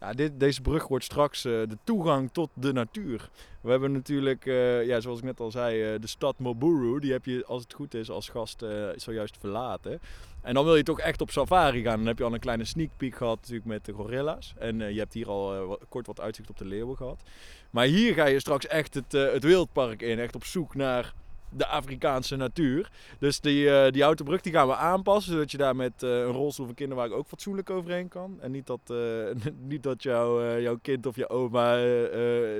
Ja, 0.00 0.12
dit, 0.12 0.40
deze 0.40 0.60
brug 0.60 0.88
wordt 0.88 1.04
straks 1.04 1.44
eh, 1.44 1.52
de 1.52 1.78
toegang 1.84 2.30
tot 2.32 2.50
de 2.54 2.72
natuur. 2.72 3.30
We 3.60 3.70
hebben 3.70 3.92
natuurlijk, 3.92 4.46
eh, 4.46 4.86
ja, 4.86 5.00
zoals 5.00 5.18
ik 5.18 5.24
net 5.24 5.40
al 5.40 5.50
zei, 5.50 5.82
eh, 5.82 6.00
de 6.00 6.06
stad 6.06 6.38
Moburu. 6.38 7.00
Die 7.00 7.12
heb 7.12 7.24
je, 7.24 7.44
als 7.46 7.62
het 7.62 7.72
goed 7.72 7.94
is, 7.94 8.10
als 8.10 8.28
gast 8.28 8.64
zojuist 8.96 9.36
verlaten. 9.40 10.00
En 10.42 10.54
dan 10.54 10.64
wil 10.64 10.76
je 10.76 10.82
toch 10.82 11.00
echt 11.00 11.20
op 11.20 11.30
safari 11.30 11.82
gaan. 11.82 11.96
Dan 11.96 12.06
heb 12.06 12.18
je 12.18 12.24
al 12.24 12.34
een 12.34 12.40
kleine 12.40 12.64
sneak 12.64 12.90
peek 12.96 13.16
gehad 13.16 13.36
natuurlijk 13.36 13.66
met 13.66 13.84
de 13.84 13.92
gorilla's. 13.92 14.54
En 14.58 14.78
je 14.78 14.98
hebt 14.98 15.12
hier 15.12 15.28
al 15.28 15.78
kort 15.88 16.06
wat 16.06 16.20
uitzicht 16.20 16.50
op 16.50 16.58
de 16.58 16.64
leeuwen 16.64 16.96
gehad. 16.96 17.22
Maar 17.70 17.86
hier 17.86 18.14
ga 18.14 18.26
je 18.26 18.40
straks 18.40 18.66
echt 18.66 18.94
het, 18.94 19.12
het 19.12 19.42
wildpark 19.42 20.02
in. 20.02 20.18
Echt 20.18 20.34
op 20.34 20.44
zoek 20.44 20.74
naar 20.74 21.12
de 21.50 21.66
Afrikaanse 21.66 22.36
natuur. 22.36 22.90
Dus 23.18 23.40
die, 23.40 23.70
eh, 23.70 23.92
die 23.92 24.02
autobrug 24.02 24.40
die 24.40 24.52
gaan 24.52 24.66
we 24.66 24.74
aanpassen, 24.74 25.32
zodat 25.32 25.50
je 25.50 25.56
daar 25.56 25.76
met 25.76 26.02
eh, 26.02 26.10
een 26.10 26.32
rolstoel 26.32 26.64
of 26.64 26.70
een 26.70 26.76
kinderwagen 26.76 27.16
ook 27.16 27.26
fatsoenlijk 27.26 27.70
overheen 27.70 28.08
kan. 28.08 28.38
En 28.40 28.50
niet 28.50 28.66
dat, 28.66 28.80
eh, 28.86 29.52
niet 29.72 29.82
dat 29.82 30.02
jouw, 30.02 30.40
eh, 30.40 30.62
jouw 30.62 30.78
kind 30.82 31.06
of 31.06 31.16
je 31.16 31.28
oma 31.28 31.74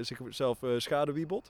zichzelf 0.04 0.58
schade 0.76 1.12
wiebelt. 1.12 1.48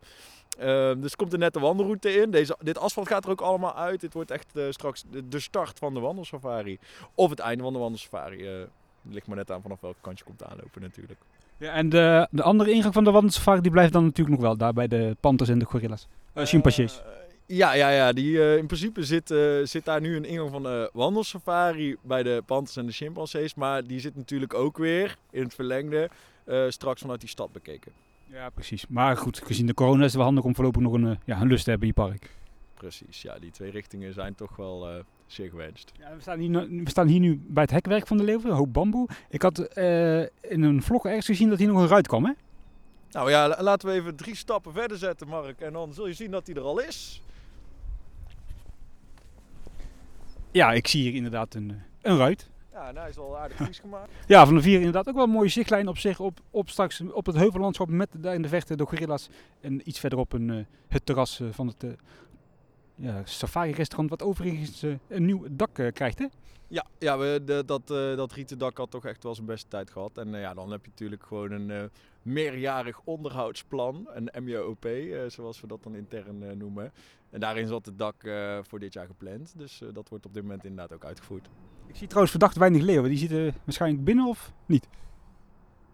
Ehm, 0.58 1.00
dus 1.00 1.10
er 1.10 1.16
komt 1.16 1.32
er 1.32 1.38
net 1.38 1.52
de 1.52 1.60
wandelroute 1.60 2.14
in. 2.14 2.30
Deze, 2.30 2.56
dit 2.58 2.78
asfalt 2.78 3.08
gaat 3.08 3.24
er 3.24 3.30
ook 3.30 3.40
allemaal 3.40 3.76
uit. 3.76 4.00
Dit 4.00 4.12
wordt 4.12 4.30
echt 4.30 4.58
straks 4.70 5.04
de, 5.10 5.28
de 5.28 5.40
start 5.40 5.78
van 5.78 5.94
de 5.94 6.00
wandelsafari. 6.00 6.78
Of 7.14 7.30
het 7.30 7.38
einde 7.38 7.62
van 7.62 7.72
de 7.72 7.78
wandelsafari. 7.78 8.68
ligt 9.02 9.26
maar 9.26 9.36
net 9.36 9.50
aan 9.50 9.62
vanaf 9.62 9.80
welke 9.80 10.00
kant 10.00 10.18
je 10.18 10.24
komt 10.24 10.44
aanlopen 10.44 10.82
natuurlijk. 10.82 11.20
Ja, 11.58 11.72
en 11.72 11.88
de, 11.88 12.28
de 12.30 12.42
andere 12.42 12.70
ingang 12.70 12.94
van 12.94 13.04
de 13.04 13.10
wandelsafari 13.10 13.60
die 13.60 13.70
blijft 13.70 13.92
dan 13.92 14.04
natuurlijk 14.04 14.36
nog 14.36 14.46
wel 14.46 14.56
daar 14.56 14.72
bij 14.72 14.88
de 14.88 15.16
panthers 15.20 15.50
en 15.50 15.58
de 15.58 15.64
gorillas. 15.64 16.08
Uh, 16.34 16.44
chimpansees. 16.44 17.02
Ja, 17.46 17.72
ja, 17.74 17.90
ja. 17.90 18.12
Die, 18.12 18.40
eh, 18.42 18.56
in 18.56 18.66
principe 18.66 19.04
zit, 19.04 19.30
eh, 19.30 19.58
zit 19.62 19.84
daar 19.84 20.00
nu 20.00 20.16
een 20.16 20.24
ingang 20.24 20.50
van 20.50 20.62
de 20.62 20.90
wandelsafari 20.92 21.96
bij 22.02 22.22
de 22.22 22.42
panthers 22.46 22.76
en 22.76 22.86
de 22.86 22.92
chimpansees. 22.92 23.54
Maar 23.54 23.84
die 23.84 24.00
zit 24.00 24.16
natuurlijk 24.16 24.54
ook 24.54 24.78
weer 24.78 25.16
in 25.30 25.42
het 25.42 25.54
verlengde 25.54 26.10
eh, 26.44 26.64
straks 26.68 27.00
vanuit 27.00 27.20
die 27.20 27.28
stad 27.28 27.52
bekeken. 27.52 27.92
Ja, 28.32 28.50
precies. 28.50 28.86
Maar 28.88 29.16
goed, 29.16 29.40
gezien 29.44 29.66
de 29.66 29.74
corona 29.74 29.98
is 29.98 30.04
het 30.06 30.14
wel 30.14 30.24
handig 30.24 30.44
om 30.44 30.54
voorlopig 30.54 30.82
nog 30.82 30.92
een, 30.92 31.18
ja, 31.24 31.40
een 31.40 31.48
lust 31.48 31.64
te 31.64 31.70
hebben 31.70 31.88
in 31.88 31.94
je 31.96 32.08
park. 32.08 32.30
Precies, 32.74 33.22
ja. 33.22 33.38
Die 33.38 33.50
twee 33.50 33.70
richtingen 33.70 34.12
zijn 34.14 34.34
toch 34.34 34.56
wel 34.56 34.88
zeer 35.26 35.48
gewenst. 35.50 35.92
Ja, 35.98 36.14
we, 36.14 36.20
staan 36.20 36.38
hier, 36.38 36.48
nu- 36.48 36.82
we 36.84 36.90
staan 36.90 37.06
hier 37.06 37.20
nu 37.20 37.40
bij 37.46 37.62
het 37.62 37.72
hekwerk 37.72 38.06
van 38.06 38.16
de 38.16 38.24
leeuwen, 38.24 38.50
een 38.50 38.56
hoop 38.56 38.72
bamboe. 38.72 39.08
Ik 39.28 39.42
had 39.42 39.58
in 40.40 40.62
een 40.62 40.82
vlog 40.82 41.06
ergens 41.06 41.26
gezien 41.26 41.48
dat 41.48 41.58
hier 41.58 41.68
nog 41.68 41.80
een 41.80 41.88
ruit 41.88 42.06
kwam, 42.06 42.24
hè? 42.24 42.32
Nou 43.10 43.30
ja, 43.30 43.48
la- 43.48 43.62
laten 43.62 43.88
we 43.88 43.94
even 43.94 44.16
drie 44.16 44.36
stappen 44.36 44.72
verder 44.72 44.96
zetten, 44.98 45.28
Mark. 45.28 45.60
En 45.60 45.72
dan 45.72 45.92
zul 45.94 46.06
je 46.06 46.12
zien 46.12 46.30
dat 46.30 46.46
hij 46.46 46.56
er 46.56 46.62
al 46.62 46.80
is. 46.80 47.22
Ja, 50.56 50.72
ik 50.72 50.86
zie 50.86 51.02
hier 51.02 51.14
inderdaad 51.14 51.54
een, 51.54 51.70
eh, 51.70 51.76
een 52.10 52.16
ruit. 52.16 52.50
Ja, 52.72 52.82
nou, 52.82 52.98
hij 52.98 53.08
is 53.08 53.18
al 53.18 53.38
aardig 53.38 53.56
vies 53.56 53.78
gemaakt. 53.78 54.12
Ja, 54.26 54.46
van 54.46 54.54
de 54.54 54.62
vier 54.62 54.76
inderdaad 54.76 55.08
ook 55.08 55.14
wel 55.14 55.24
een 55.24 55.30
mooie 55.30 55.48
zichtlijn 55.48 55.88
op 55.88 55.98
zich. 55.98 56.20
Op, 56.20 56.40
op 56.50 56.68
straks 56.68 57.00
op 57.00 57.26
het 57.26 57.36
heuvellandschap 57.36 57.88
met 57.88 58.08
daar 58.16 58.34
in 58.34 58.42
de 58.42 58.48
verte 58.48 58.76
de 58.76 58.86
gorilla's. 58.86 59.28
En 59.60 59.88
iets 59.88 59.98
verderop 59.98 60.32
een, 60.32 60.50
eh, 60.50 60.64
het 60.88 61.06
terras 61.06 61.40
eh, 61.40 61.46
van 61.50 61.66
het 61.66 61.84
eh, 61.84 61.90
ja, 62.94 63.22
safari-restaurant. 63.24 64.10
Wat 64.10 64.22
overigens 64.22 64.82
een 65.08 65.24
nieuw 65.24 65.46
dak 65.50 65.78
eh, 65.78 65.92
krijgt, 65.92 66.18
hè? 66.18 66.26
Ja, 66.68 66.86
ja 66.98 67.18
we, 67.18 67.42
de, 67.44 67.62
dat, 67.66 67.90
eh, 67.90 68.16
dat 68.16 68.32
rieten 68.32 68.58
dak 68.58 68.76
had 68.76 68.90
toch 68.90 69.04
echt 69.04 69.22
wel 69.22 69.34
zijn 69.34 69.46
beste 69.46 69.68
tijd 69.68 69.90
gehad. 69.90 70.18
En 70.18 70.30
ja, 70.30 70.54
dan 70.54 70.70
heb 70.70 70.84
je 70.84 70.90
natuurlijk 70.90 71.22
gewoon 71.22 71.50
een 71.50 71.70
eh, 71.70 71.82
meerjarig 72.26 73.00
onderhoudsplan, 73.04 74.08
een 74.12 74.44
MJOP, 74.44 74.84
eh, 74.84 75.18
zoals 75.28 75.60
we 75.60 75.66
dat 75.66 75.82
dan 75.82 75.94
intern 75.94 76.42
eh, 76.42 76.56
noemen. 76.56 76.92
En 77.30 77.40
daarin 77.40 77.66
zat 77.66 77.86
het 77.86 77.98
dak 77.98 78.22
eh, 78.22 78.58
voor 78.62 78.78
dit 78.78 78.92
jaar 78.92 79.06
gepland. 79.06 79.54
Dus 79.56 79.82
dat 79.92 80.08
wordt 80.08 80.26
op 80.26 80.34
dit 80.34 80.42
moment 80.42 80.64
inderdaad 80.64 80.92
ook 80.92 81.04
uitgevoerd. 81.04 81.48
Ik 81.86 81.96
zie 81.96 82.06
trouwens 82.06 82.30
verdacht 82.30 82.56
weinig 82.56 82.82
leeuwen. 82.82 83.08
Die 83.08 83.18
zitten 83.18 83.54
waarschijnlijk 83.64 84.04
binnen 84.04 84.26
of 84.26 84.52
niet? 84.66 84.88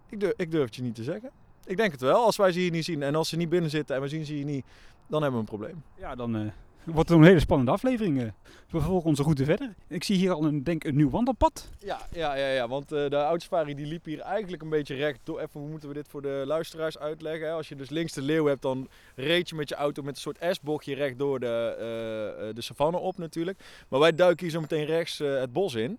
Ik 0.09 0.19
durf, 0.19 0.33
ik 0.37 0.51
durf 0.51 0.65
het 0.65 0.75
je 0.75 0.81
niet 0.81 0.95
te 0.95 1.03
zeggen. 1.03 1.31
Ik 1.65 1.77
denk 1.77 1.91
het 1.91 2.01
wel, 2.01 2.25
als 2.25 2.37
wij 2.37 2.51
ze 2.51 2.59
hier 2.59 2.71
niet 2.71 2.85
zien 2.85 3.03
en 3.03 3.15
als 3.15 3.29
ze 3.29 3.35
niet 3.35 3.49
binnen 3.49 3.69
zitten 3.69 3.95
en 3.95 4.01
we 4.01 4.07
zien 4.07 4.25
ze 4.25 4.33
hier 4.33 4.45
niet, 4.45 4.65
dan 5.07 5.21
hebben 5.21 5.41
we 5.41 5.51
een 5.51 5.57
probleem. 5.57 5.83
Ja, 5.97 6.15
dan 6.15 6.51
wordt 6.85 7.09
een 7.09 7.23
hele 7.23 7.39
spannende 7.39 7.71
aflevering. 7.71 8.21
eh. 8.21 8.27
we 8.69 8.81
volgen 8.81 9.09
onze 9.09 9.23
route 9.23 9.45
verder. 9.45 9.73
Ik 9.87 10.03
zie 10.03 10.17
hier 10.17 10.31
al 10.31 10.43
een, 10.43 10.63
denk, 10.63 10.83
een 10.83 10.95
nieuw 10.95 11.09
wandelpad. 11.09 11.69
Ja, 11.79 11.99
ja, 12.11 12.35
ja, 12.35 12.47
ja 12.47 12.67
want 12.67 12.91
eh, 12.91 13.09
de 13.09 13.23
oudsafari 13.23 13.75
die 13.75 13.85
liep 13.85 14.05
hier 14.05 14.19
eigenlijk 14.19 14.61
een 14.61 14.69
beetje 14.69 14.95
recht 14.95 15.19
door. 15.23 15.39
Even, 15.39 15.59
hoe 15.59 15.69
moeten 15.69 15.87
we 15.89 15.95
dit 15.95 16.07
voor 16.09 16.21
de 16.21 16.43
luisteraars 16.45 16.97
uitleggen? 16.99 17.47
Hè? 17.47 17.53
Als 17.53 17.69
je 17.69 17.75
dus 17.75 17.89
links 17.89 18.13
de 18.13 18.21
leeuw 18.21 18.45
hebt, 18.45 18.61
dan 18.61 18.87
reed 19.15 19.49
je 19.49 19.55
met 19.55 19.69
je 19.69 19.75
auto 19.75 20.03
met 20.03 20.15
een 20.15 20.21
soort 20.21 20.37
S-bochtje 20.49 20.95
recht 20.95 21.17
door 21.17 21.39
de, 21.39 21.75
eh, 21.77 22.55
de 22.55 22.61
savanne 22.61 22.97
op 22.97 23.17
natuurlijk. 23.17 23.59
Maar 23.87 23.99
wij 23.99 24.15
duiken 24.15 24.43
hier 24.43 24.53
zo 24.53 24.61
meteen 24.61 24.85
rechts 24.85 25.17
het 25.17 25.53
bos 25.53 25.75
in. 25.75 25.97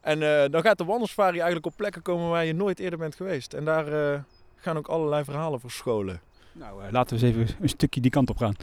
En 0.00 0.20
dan 0.50 0.62
gaat 0.62 0.78
de 0.78 0.84
wandelsafari 0.84 1.36
eigenlijk 1.36 1.66
op 1.66 1.76
plekken 1.76 2.02
komen 2.02 2.28
waar 2.28 2.44
je 2.44 2.54
nooit 2.54 2.78
eerder 2.78 2.98
bent 2.98 3.14
geweest. 3.14 3.52
En 3.52 3.64
daar 3.64 4.24
gaan 4.56 4.76
ook 4.76 4.88
allerlei 4.88 5.24
verhalen 5.24 5.60
verscholen. 5.60 6.20
Nou, 6.52 6.90
laten 6.90 7.18
we 7.18 7.26
eens 7.26 7.36
even 7.36 7.56
een 7.60 7.68
stukje 7.68 8.00
die 8.00 8.10
kant 8.10 8.30
op 8.30 8.36
gaan. 8.36 8.54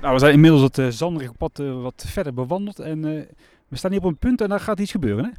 Nou, 0.00 0.14
we 0.14 0.18
zijn 0.18 0.32
inmiddels 0.32 0.62
het 0.62 0.78
eh, 0.78 0.88
zanderige 0.88 1.32
pad 1.32 1.58
eh, 1.58 1.82
wat 1.82 2.04
verder 2.06 2.34
bewandeld. 2.34 2.78
En 2.78 3.04
eh, 3.04 3.22
we 3.68 3.76
staan 3.76 3.90
hier 3.90 4.00
op 4.00 4.06
een 4.06 4.16
punt 4.16 4.40
en 4.40 4.48
daar 4.48 4.60
gaat 4.60 4.80
iets 4.80 4.90
gebeuren, 4.90 5.24
hè? 5.24 5.30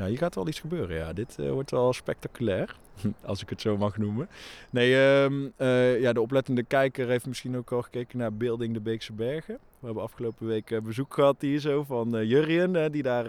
Ja, 0.00 0.06
hier 0.06 0.18
gaat 0.18 0.34
wel 0.34 0.48
iets 0.48 0.60
gebeuren. 0.60 0.96
Ja, 0.96 1.12
dit 1.12 1.36
wordt 1.36 1.70
wel 1.70 1.92
spectaculair, 1.92 2.76
als 3.24 3.42
ik 3.42 3.48
het 3.48 3.60
zo 3.60 3.76
mag 3.76 3.96
noemen. 3.96 4.28
Nee, 4.70 4.94
ehm, 4.94 5.48
eh, 5.56 6.00
ja, 6.00 6.12
de 6.12 6.20
oplettende 6.20 6.62
kijker 6.62 7.08
heeft 7.08 7.26
misschien 7.26 7.56
ook 7.56 7.72
al 7.72 7.82
gekeken 7.82 8.18
naar 8.18 8.32
Building 8.32 8.74
de 8.74 8.80
Beekse 8.80 9.12
Bergen. 9.12 9.58
We 9.78 9.86
hebben 9.86 10.02
afgelopen 10.02 10.46
week 10.46 10.80
bezoek 10.82 11.14
gehad 11.14 11.36
hier 11.40 11.60
zo 11.60 11.82
van 11.82 12.26
Jurien, 12.26 12.90
die, 12.90 13.02
daar, 13.02 13.28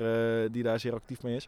die 0.51 0.63
daar 0.63 0.79
zeer 0.79 0.93
actief 0.93 1.23
mee 1.23 1.35
is. 1.35 1.47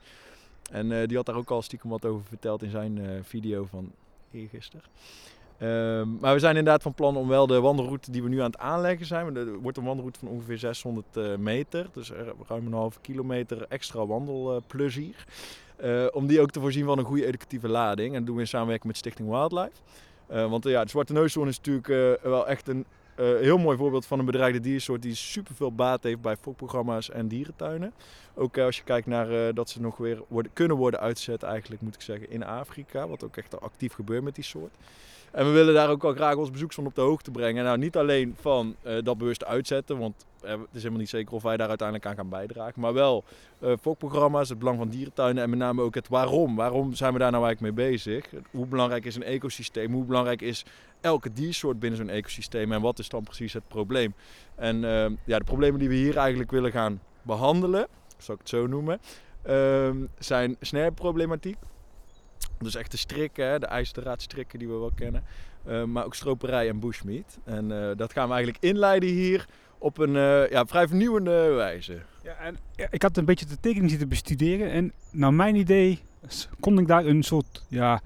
En 0.72 1.08
die 1.08 1.18
had 1.18 1.26
daar 1.26 1.36
ook 1.36 1.52
al 1.52 1.62
stiekem 1.62 1.90
wat 1.90 2.06
over 2.06 2.26
verteld 2.26 2.64
in 2.64 2.70
zijn 2.70 3.24
video 3.24 3.66
van 3.66 3.92
eergisteren. 4.32 4.86
Ehm, 5.64 6.08
maar 6.20 6.34
we 6.34 6.40
zijn 6.40 6.56
inderdaad 6.56 6.82
van 6.82 6.94
plan 6.94 7.18
om 7.18 7.28
wel 7.28 7.48
de 7.48 7.60
wandelroute 7.60 8.12
die 8.12 8.24
we 8.24 8.30
nu 8.30 8.40
aan 8.40 8.52
het 8.52 8.58
aanleggen 8.58 9.06
zijn. 9.06 9.36
Er 9.36 9.60
wordt 9.60 9.78
een 9.78 9.84
wandelroute 9.84 10.20
van 10.20 10.28
ongeveer 10.28 10.58
600 10.58 11.18
eh, 11.18 11.36
meter. 11.36 11.88
Dus 11.94 12.12
ruim 12.48 12.66
een 12.66 12.74
halve 12.74 13.00
kilometer 13.02 13.66
extra 13.70 14.06
wandelplezier. 14.06 15.26
Eh, 15.76 16.06
om 16.12 16.28
die 16.28 16.42
ook 16.42 16.52
te 16.52 16.60
voorzien 16.60 16.86
van 16.86 16.98
een 16.98 17.06
goede 17.06 17.26
educatieve 17.26 17.68
lading. 17.68 18.10
En 18.10 18.18
dat 18.18 18.26
doen 18.26 18.36
we 18.36 18.42
in 18.42 18.48
samenwerking 18.48 18.88
met 18.88 18.98
Stichting 18.98 19.30
Wildlife. 19.30 19.82
Eh, 20.28 20.50
want 20.50 20.64
ja, 20.64 20.84
de 20.84 20.90
Zwarte 20.90 21.14
Neushoorn 21.14 21.48
is 21.48 21.58
natuurlijk 21.62 22.22
wel 22.24 22.48
echt 22.48 22.68
een 22.68 22.86
heel 23.16 23.58
mooi 23.58 23.78
voorbeeld 23.78 24.06
van 24.06 24.20
een 24.20 24.26
bedreigde 24.26 24.60
diersoort 24.60 25.02
die 25.02 25.16
superveel 25.16 25.72
baat 25.72 26.04
heeft 26.04 26.22
bij 26.22 26.36
fokprogramma's 26.36 27.10
en 27.10 27.28
dierentuinen. 27.28 27.94
Ook 28.34 28.58
als 28.58 28.78
je 28.78 28.84
kijkt 28.84 29.08
naar 29.08 29.54
dat 29.54 29.70
ze 29.70 29.82
nog 29.82 29.98
weer 29.98 30.24
kunnen 30.54 30.78
worden 30.78 31.00
uitgezet, 31.00 31.44
eigenlijk 31.44 31.82
moet 31.82 31.96
ik 31.96 32.02
zeggen, 32.02 32.30
in 32.30 32.44
Afrika. 32.44 33.08
Wat 33.08 33.24
ook 33.24 33.38
echt 33.38 33.62
actief 33.62 33.94
gebeurt 33.94 34.24
met 34.24 34.36
die 34.36 34.44
soort. 34.44 34.74
En 35.34 35.46
we 35.46 35.52
willen 35.52 35.74
daar 35.74 35.90
ook 35.90 36.02
wel 36.02 36.14
graag 36.14 36.36
ons 36.36 36.52
bezoekson 36.52 36.86
op 36.86 36.96
de 36.96 37.02
hoogte 37.02 37.32
brengen. 37.32 37.64
Nou, 37.64 37.78
niet 37.78 37.98
alleen 37.98 38.36
van 38.40 38.76
eh, 38.82 38.98
dat 39.04 39.18
bewust 39.18 39.46
uitzetten, 39.46 39.98
want 39.98 40.26
eh, 40.42 40.52
het 40.52 40.60
is 40.72 40.78
helemaal 40.78 41.00
niet 41.00 41.10
zeker 41.10 41.34
of 41.34 41.44
wij 41.44 41.58
daar 41.58 41.68
uiteindelijk 41.68 42.08
aan 42.08 42.16
gaan 42.16 42.30
bijdragen. 42.30 42.82
Maar 42.82 42.94
wel 42.94 43.24
eh 43.60 43.72
fokprogramma's, 43.82 44.50
het 44.50 44.60
belang 44.60 44.78
van 44.78 44.90
dierentuinen 44.90 45.44
en 45.44 45.50
met 45.50 45.60
name 45.60 45.82
ook 45.82 45.96
het 45.96 46.08
waarom. 46.08 46.56
Waarom 46.56 46.94
zijn 46.94 47.14
we 47.14 47.20
daar 47.20 47.32
nou 47.32 47.46
eigenlijk 47.46 47.76
mee 47.76 47.88
bezig? 47.88 48.30
Hoe 48.52 48.66
belangrijk 48.66 49.06
is 49.06 49.16
een 49.16 49.24
ecosysteem? 49.24 49.94
Hoe 49.94 50.06
belangrijk 50.06 50.42
is 50.42 50.66
elke 51.02 51.34
diersoort 51.34 51.80
binnen 51.80 52.00
zo'n 52.00 52.10
ecosysteem? 52.10 52.72
En 52.72 52.82
wat 52.82 53.00
is 53.00 53.10
dan 53.10 53.24
precies 53.24 53.54
het 53.54 53.68
probleem? 53.68 54.14
En 54.56 54.84
eh, 54.84 55.12
ja, 55.26 55.38
de 55.38 55.44
problemen 55.44 55.80
die 55.80 55.90
we 55.90 55.96
hier 55.96 56.18
eigenlijk 56.18 56.52
willen 56.52 56.72
gaan 56.72 57.02
behandelen, 57.22 57.88
zal 58.18 58.34
ik 58.34 58.40
het 58.40 58.50
zo 58.50 58.68
noemen, 58.68 59.00
ehm, 59.42 59.98
zijn 60.20 60.56
snerproblematiek. 60.60 61.58
Dus 62.60 62.76
echt 62.76 62.92
de 62.92 62.98
strikken, 62.98 63.48
hè, 63.48 63.60
de 63.60 63.66
ijzerdraadstrikken 63.66 64.60
die 64.60 64.68
we 64.68 64.74
wel 64.74 64.92
kennen. 64.96 65.24
Eh, 65.64 65.84
maar 65.84 66.06
ook 66.06 66.16
stroperij 66.16 66.70
en 66.70 66.80
bushmeat. 66.80 67.40
En 67.44 67.72
eh, 67.72 67.98
dat 67.98 68.14
gaan 68.14 68.28
we 68.28 68.34
eigenlijk 68.34 68.64
inleiden 68.64 69.10
hier 69.10 69.48
op 69.78 69.98
een 69.98 70.16
eh, 70.16 70.50
ja, 70.50 70.66
vrij 70.66 70.88
vernieuwende 70.88 71.32
wijze. 71.32 72.02
Ja, 72.24 72.36
en 72.36 72.58
ja, 72.76 72.88
ik 72.90 73.02
had 73.02 73.18
een 73.18 73.26
beetje 73.26 73.46
de 73.46 73.60
tekening 73.60 73.90
zitten 73.90 74.10
bestuderen. 74.10 74.72
En 74.72 74.94
naar 75.12 75.34
mijn 75.34 75.56
idee 75.56 76.00
kon 76.60 76.80
ik 76.80 76.88
daar 76.88 77.06
een 77.06 77.24
soort 77.24 77.66
ja, 77.68 78.02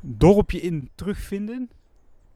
dorpje 0.00 0.60
in 0.60 0.90
terugvinden. 0.94 1.70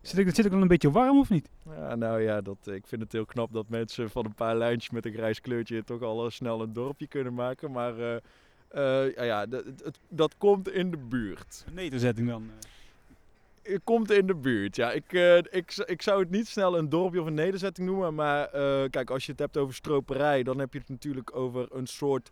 Zit 0.00 0.18
ik, 0.18 0.35
zit 0.35 0.45
ik 0.45 0.50
dan 0.50 0.62
een 0.62 0.68
beetje 0.68 0.90
warm 0.90 1.18
of 1.18 1.30
niet? 1.30 1.49
Ja, 1.71 1.95
nou 1.95 2.23
ja, 2.23 2.40
dat, 2.40 2.59
ik 2.64 2.87
vind 2.87 3.02
het 3.02 3.12
heel 3.12 3.25
knap 3.25 3.52
dat 3.52 3.68
mensen 3.68 4.11
van 4.11 4.25
een 4.25 4.35
paar 4.35 4.57
lijntjes 4.57 4.90
met 4.90 5.07
een 5.07 5.12
grijs 5.12 5.40
kleurtje 5.40 5.85
toch 5.85 6.02
al 6.02 6.30
snel 6.30 6.62
een 6.62 6.73
dorpje 6.73 7.07
kunnen 7.07 7.35
maken. 7.35 7.71
Maar 7.71 8.21
eh, 8.68 9.14
ja, 9.14 9.22
ja, 9.22 9.46
dat, 9.46 9.64
het- 9.64 9.98
dat 10.08 10.34
komt 10.38 10.68
in 10.70 10.90
de 10.90 10.96
buurt. 10.96 11.64
Een 11.66 11.75
nederzetting 11.75 12.28
dan. 12.28 12.42
eh. 12.42 13.72
Het 13.72 13.80
komt 13.84 14.10
in 14.10 14.26
de 14.26 14.34
buurt, 14.34 14.76
ja. 14.76 14.92
Ik, 14.92 15.12
eh, 15.12 15.37
ik, 15.37 15.82
ik 15.87 16.02
zou 16.02 16.20
het 16.20 16.30
niet 16.30 16.48
snel 16.48 16.78
een 16.78 16.88
dorpje 16.88 17.20
of 17.20 17.26
een 17.26 17.34
nederzetting 17.34 17.87
noemen. 17.88 18.14
Maar 18.14 18.48
kijk, 18.90 19.10
als 19.10 19.25
je 19.26 19.30
het 19.32 19.40
hebt 19.40 19.56
over 19.56 19.75
stroperij, 19.75 20.42
dan 20.42 20.58
heb 20.58 20.72
je 20.72 20.78
het 20.78 20.88
natuurlijk 20.88 21.37
over 21.37 21.66
een 21.72 21.87
soort... 21.87 22.30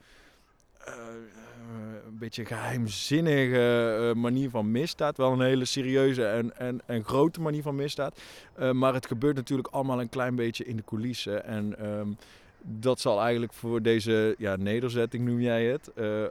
een 2.06 2.18
beetje 2.18 2.44
geheimzinnige 2.44 3.96
eh, 4.14 4.20
manier 4.22 4.50
van 4.50 4.70
misdaad. 4.70 5.16
Wel 5.16 5.32
een 5.32 5.40
hele 5.40 5.64
serieuze 5.64 6.26
en, 6.26 6.56
en, 6.58 6.80
en 6.86 7.04
grote 7.04 7.40
manier 7.40 7.62
van 7.62 7.74
misdaad. 7.74 8.20
Maar 8.72 8.94
het 8.94 9.06
gebeurt 9.06 9.36
natuurlijk 9.36 9.68
allemaal 9.68 10.00
een 10.00 10.08
klein 10.08 10.34
beetje 10.34 10.64
in 10.64 10.76
de 10.76 10.84
coulissen. 10.84 11.44
En 11.44 11.78
ehm, 11.78 12.08
dat 12.66 13.00
zal 13.00 13.20
eigenlijk 13.20 13.52
voor 13.52 13.82
deze 13.82 14.34
ja, 14.38 14.56
nederzetting, 14.56 15.24
noem 15.24 15.40
jij 15.40 15.64
het, 15.64 15.92
eh, 15.94 16.24
eh, 16.24 16.30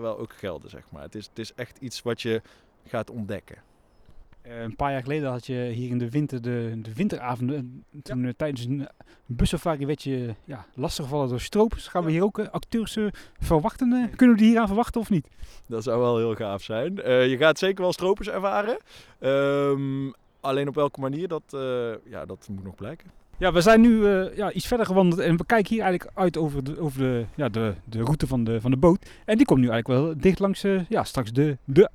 wel 0.00 0.18
ook 0.18 0.32
gelden, 0.32 0.70
zeg 0.70 0.82
maar. 0.90 1.02
Het 1.02 1.14
is, 1.14 1.26
het 1.26 1.38
is 1.38 1.54
echt 1.54 1.78
iets 1.78 2.02
wat 2.02 2.22
je 2.22 2.42
gaat 2.86 3.10
ontdekken. 3.10 3.56
Eh, 4.42 4.60
een 4.60 4.76
paar 4.76 4.92
jaar 4.92 5.02
geleden 5.02 5.30
had 5.30 5.46
je 5.46 5.54
hier 5.54 5.90
in 5.90 5.98
de 5.98 6.10
winter 6.10 6.42
de, 6.42 6.78
de 6.82 6.94
winteravonden. 6.94 7.84
En 7.92 8.02
Toen 8.02 8.34
tijdens 8.36 8.64
een 8.64 8.88
bussafari 9.26 9.86
werd 9.86 10.02
je 10.02 10.34
ja, 10.44 10.66
lastiggevallen 10.74 11.28
door 11.28 11.40
stropers. 11.40 11.88
Gaan 11.88 12.04
we 12.04 12.10
hier 12.10 12.24
ook 12.24 12.38
acteurs 12.38 12.98
verwachten? 13.38 14.10
kunnen 14.16 14.36
we 14.36 14.42
die 14.42 14.50
hier 14.50 14.60
aan 14.60 14.66
verwachten 14.66 15.00
of 15.00 15.10
niet? 15.10 15.28
Dat 15.66 15.82
zou 15.82 16.00
wel 16.00 16.16
heel 16.18 16.34
gaaf 16.34 16.62
zijn. 16.62 16.94
Je 17.28 17.36
gaat 17.38 17.58
zeker 17.58 17.82
wel 17.82 17.92
stropers 17.92 18.28
ervaren. 18.28 18.78
Ehm, 19.18 20.10
alleen 20.40 20.68
op 20.68 20.74
welke 20.74 21.00
manier, 21.00 21.28
dat, 21.28 21.42
ja, 22.04 22.26
dat 22.26 22.48
moet 22.50 22.64
nog 22.64 22.74
blijken. 22.74 23.19
Ja, 23.40 23.52
we 23.52 23.60
zijn 23.60 23.80
nu 23.80 24.06
eh, 24.06 24.36
ja, 24.36 24.52
iets 24.52 24.66
verder 24.66 24.86
gewandeld 24.86 25.20
en 25.20 25.36
we 25.36 25.46
kijken 25.46 25.74
hier 25.74 25.82
eigenlijk 25.82 26.18
uit 26.18 26.36
over 26.36 26.64
de, 26.64 26.80
over 26.80 26.98
de, 26.98 27.24
ja, 27.34 27.48
de, 27.48 27.74
de 27.84 28.02
route 28.02 28.26
van 28.26 28.44
de, 28.44 28.60
van 28.60 28.70
de 28.70 28.76
boot. 28.76 29.10
En 29.24 29.36
die 29.36 29.46
komt 29.46 29.60
nu 29.60 29.68
eigenlijk 29.68 30.00
wel 30.00 30.14
dicht 30.16 30.38
langs 30.38 30.64
eh, 30.64 30.80
ja, 30.88 31.04
straks 31.04 31.32
de, 31.32 31.56
de 31.64 31.90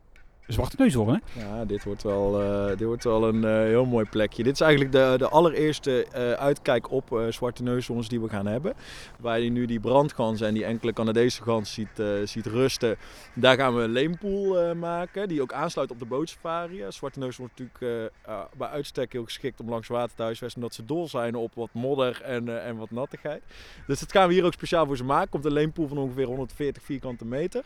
Zwarte 0.48 0.76
Neushoorn. 0.80 1.22
Hè? 1.34 1.42
Ja, 1.42 1.66
dit 1.66 1.84
wordt 1.84 2.04
wel, 2.04 2.42
eh, 2.42 2.78
dit 2.78 2.88
wordt 2.88 3.04
wel 3.04 3.28
een 3.28 3.44
eh, 3.44 3.52
heel 3.52 3.86
mooi 3.86 4.06
plekje. 4.06 4.44
Dit 4.44 4.54
is 4.54 4.62
eigenlijk 4.62 4.92
de, 4.92 5.16
de 5.18 5.30
allereerste 5.30 6.06
eh, 6.12 6.32
uitkijk 6.32 6.92
op 6.92 7.20
zwarte 7.30 7.64
neushoorns 7.64 8.08
die 8.08 8.22
we 8.22 8.30
gaan 8.30 8.46
hebben. 8.46 8.74
Waar 9.20 9.40
je 9.40 9.50
nu 9.50 9.66
die 9.66 9.80
brandgans 9.80 10.42
en 10.42 10.54
die 10.54 10.66
enkele 10.66 10.94
Canadese 10.94 11.42
gans 11.42 11.74
ziet, 11.74 12.04
ziet 12.24 12.46
rusten. 12.46 12.98
Daar 13.34 13.58
gaan 13.58 13.76
we 13.76 13.82
een 13.82 13.90
leempool 13.90 14.60
eh, 14.60 14.76
maken, 14.76 15.28
die 15.28 15.42
ook 15.42 15.54
aansluit 15.54 15.92
op 15.92 16.00
de 16.00 16.06
bootsafari. 16.06 16.84
Zwarte 16.90 17.20
neushoorns 17.20 17.54
natuurlijk 17.58 18.12
bij 18.58 18.68
uitstek 18.68 19.12
heel 19.12 19.24
geschikt 19.24 19.60
om 19.60 19.70
langs 19.70 19.88
water 19.88 20.16
te 20.16 20.24
huisvesten. 20.24 20.62
Omdat 20.62 20.76
ze 20.76 20.86
dol 20.86 21.08
zijn 21.08 21.36
op 21.36 21.56
wat 21.56 21.70
modder 21.72 22.22
en, 22.22 22.64
en 22.64 22.78
wat 22.78 22.92
nattigheid. 22.92 23.42
Dus 23.88 24.00
dat 24.00 24.12
gaan 24.12 24.28
we 24.28 24.34
hier 24.34 24.46
ook 24.46 24.54
speciaal 24.54 24.86
voor 24.86 24.98
ze 24.98 25.04
maken. 25.04 25.30
Komt 25.30 25.46
een 25.46 25.54
leempool 25.54 25.88
van 25.88 25.98
ongeveer 25.98 26.26
140 26.26 26.84
vierkante 26.84 27.26
meter. 27.26 27.64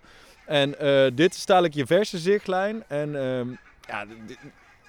En 0.50 0.80
eh, 0.80 1.12
dit 1.16 1.36
is 1.36 1.46
dadelijk 1.46 1.74
je 1.74 1.86
verse 1.86 2.18
zichtlijn. 2.18 2.84
En 2.88 3.16
ehm, 3.16 3.50
ja, 3.88 4.06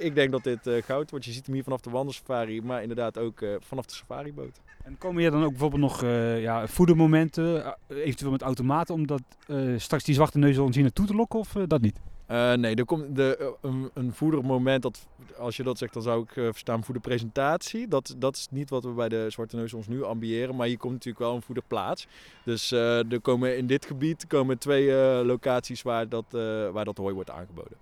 ik 0.00 0.14
denk 0.14 0.30
dat 0.30 0.44
dit 0.44 0.66
eh, 0.66 0.82
goud 0.82 1.10
wordt. 1.10 1.24
Je 1.24 1.32
ziet 1.32 1.46
hem 1.46 1.54
hier 1.54 1.64
vanaf 1.64 1.80
de 1.80 1.90
wandelsafari, 1.90 2.62
maar 2.62 2.82
inderdaad 2.82 3.18
ook 3.18 3.40
eh, 3.40 3.50
vanaf 3.60 3.86
de 3.86 3.94
safariboot. 3.94 4.60
En 4.84 4.98
komen 4.98 5.20
hier 5.20 5.30
dan 5.30 5.44
ook 5.44 5.50
bijvoorbeeld 5.50 5.82
nog 5.82 6.02
eh, 6.02 6.40
ja, 6.40 6.66
voedermomenten, 6.66 7.76
eventueel 7.88 8.30
met 8.30 8.42
automaten, 8.42 8.94
om 8.94 9.06
dat, 9.06 9.22
straks 9.76 10.04
die 10.04 10.14
Zwarte 10.14 10.38
Neushoorns 10.38 10.74
hier 10.74 10.84
naartoe 10.84 11.06
te 11.06 11.14
lokken 11.14 11.38
of 11.38 11.52
dat 11.66 11.80
niet? 11.80 12.00
Eh, 12.30 12.52
nee, 12.52 12.74
er 12.74 12.84
komt 12.84 13.16
de, 13.16 13.36
eh, 13.36 13.46
een, 13.70 13.90
een 13.94 14.12
voedermoment, 14.12 14.82
dat, 14.82 15.06
als 15.38 15.56
je 15.56 15.62
dat 15.62 15.78
zegt, 15.78 15.92
dan 15.92 16.02
zou 16.02 16.22
ik 16.22 16.36
eh, 16.36 16.44
verstaan 16.44 16.84
voederpresentatie. 16.84 17.88
Dat, 17.88 18.14
dat 18.18 18.36
is 18.36 18.46
niet 18.50 18.70
wat 18.70 18.84
we 18.84 18.90
bij 18.90 19.08
de 19.08 19.26
Zwarte 19.28 19.56
Neus 19.56 19.72
ons 19.72 19.88
nu 19.88 20.04
ambiëren, 20.04 20.56
maar 20.56 20.66
hier 20.66 20.78
komt 20.78 20.92
natuurlijk 20.92 21.24
wel 21.24 21.34
een 21.34 21.42
voederplaats. 21.42 22.06
Dus 22.44 22.70
er 22.70 23.20
komen 23.22 23.56
in 23.56 23.66
dit 23.66 23.86
gebied 23.86 24.26
komen 24.26 24.58
twee 24.58 24.92
locaties 25.24 25.82
waar 25.82 26.08
dat, 26.08 26.24
waar 26.72 26.84
dat 26.84 26.96
hooi 26.96 27.14
wordt 27.14 27.30
aangeboden. 27.30 27.76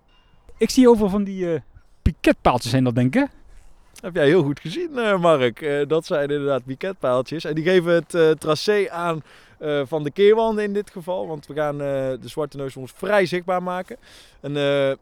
Ik 0.57 0.71
zie 0.71 0.89
overal 0.89 1.11
van 1.11 1.25
die 1.25 1.63
piketpaaltjes 2.03 2.71
zijn 2.71 2.85
dat 2.85 2.95
denk 2.95 3.17
ik. 3.17 3.29
Heb 4.01 4.15
jij 4.15 4.27
heel 4.27 4.43
goed 4.43 4.61
gezien, 4.61 4.99
eh, 4.99 5.21
Mark. 5.21 5.63
Eh, 5.63 5.87
dat 5.87 6.07
zijn 6.07 6.31
inderdaad 6.31 6.65
piketpaaltjes. 6.65 7.45
En 7.45 7.55
die 7.55 7.65
geven 7.65 7.93
het 7.93 8.15
eh, 8.15 8.31
tracé 8.31 8.91
aan 8.91 9.23
van 9.85 10.03
de 10.03 10.11
keerwanden 10.11 10.65
in 10.65 10.73
dit 10.73 10.91
geval. 10.91 11.27
Want 11.27 11.47
we 11.47 11.55
gaan 11.55 11.79
de 11.79 12.19
zwarte 12.25 12.57
neus 12.57 12.77
ons 12.77 12.93
vrij 12.97 13.27
zichtbaar 13.27 13.63
maken. 13.63 13.97
En 14.41 14.53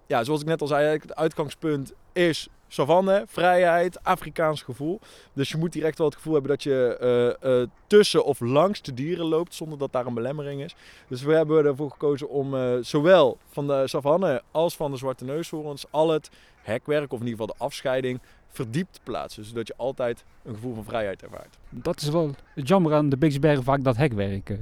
ja, 0.06 0.24
zoals 0.24 0.40
ik 0.40 0.46
net 0.46 0.60
al 0.60 0.66
zei, 0.66 0.86
het 0.86 1.14
uitgangspunt 1.14 1.92
is 2.12 2.48
savanne, 2.68 3.24
vrijheid, 3.26 4.04
Afrikaans 4.04 4.62
gevoel. 4.62 5.00
Dus 5.32 5.50
je 5.50 5.56
moet 5.56 5.74
hier 5.74 5.84
echt 5.84 5.98
wel 5.98 6.06
het 6.06 6.16
gevoel 6.16 6.32
hebben 6.32 6.50
dat 6.50 6.62
je 6.62 6.96
eh, 7.00 7.60
eh, 7.60 7.68
tussen 7.86 8.24
of 8.24 8.40
langs 8.40 8.82
de 8.82 8.94
dieren 8.94 9.26
loopt 9.26 9.54
zonder 9.54 9.78
dat 9.78 9.92
daar 9.92 10.06
een 10.06 10.14
belemmering 10.14 10.62
is. 10.62 10.74
Dus 11.08 11.22
we 11.22 11.32
hebben 11.32 11.64
ervoor 11.64 11.90
gekozen 11.90 12.28
om 12.28 12.54
eh, 12.54 12.74
zowel 12.80 13.38
van 13.50 13.66
de 13.66 13.82
savanne 13.84 14.42
als 14.50 14.76
van 14.76 14.90
de 14.90 14.96
zwarte 14.96 15.24
neushoorns 15.24 15.84
al 15.90 16.10
het 16.10 16.30
hekwerk, 16.62 17.12
of 17.12 17.20
in 17.20 17.26
ieder 17.26 17.40
geval 17.40 17.56
de 17.58 17.64
afscheiding, 17.64 18.20
verdiept 18.48 18.92
te 18.92 19.00
plaatsen. 19.02 19.44
Zodat 19.44 19.66
je 19.66 19.74
altijd 19.76 20.24
een 20.44 20.54
gevoel 20.54 20.74
van 20.74 20.84
vrijheid 20.84 21.22
ervaart. 21.22 21.58
Dat 21.70 22.00
is 22.00 22.08
wel 22.08 22.30
het 22.54 22.68
jammer 22.68 22.94
aan 22.94 23.08
de 23.08 23.16
Beekse 23.16 23.38
Bergen, 23.38 23.64
vaak 23.64 23.84
dat 23.84 23.96
hekwerk. 23.96 24.58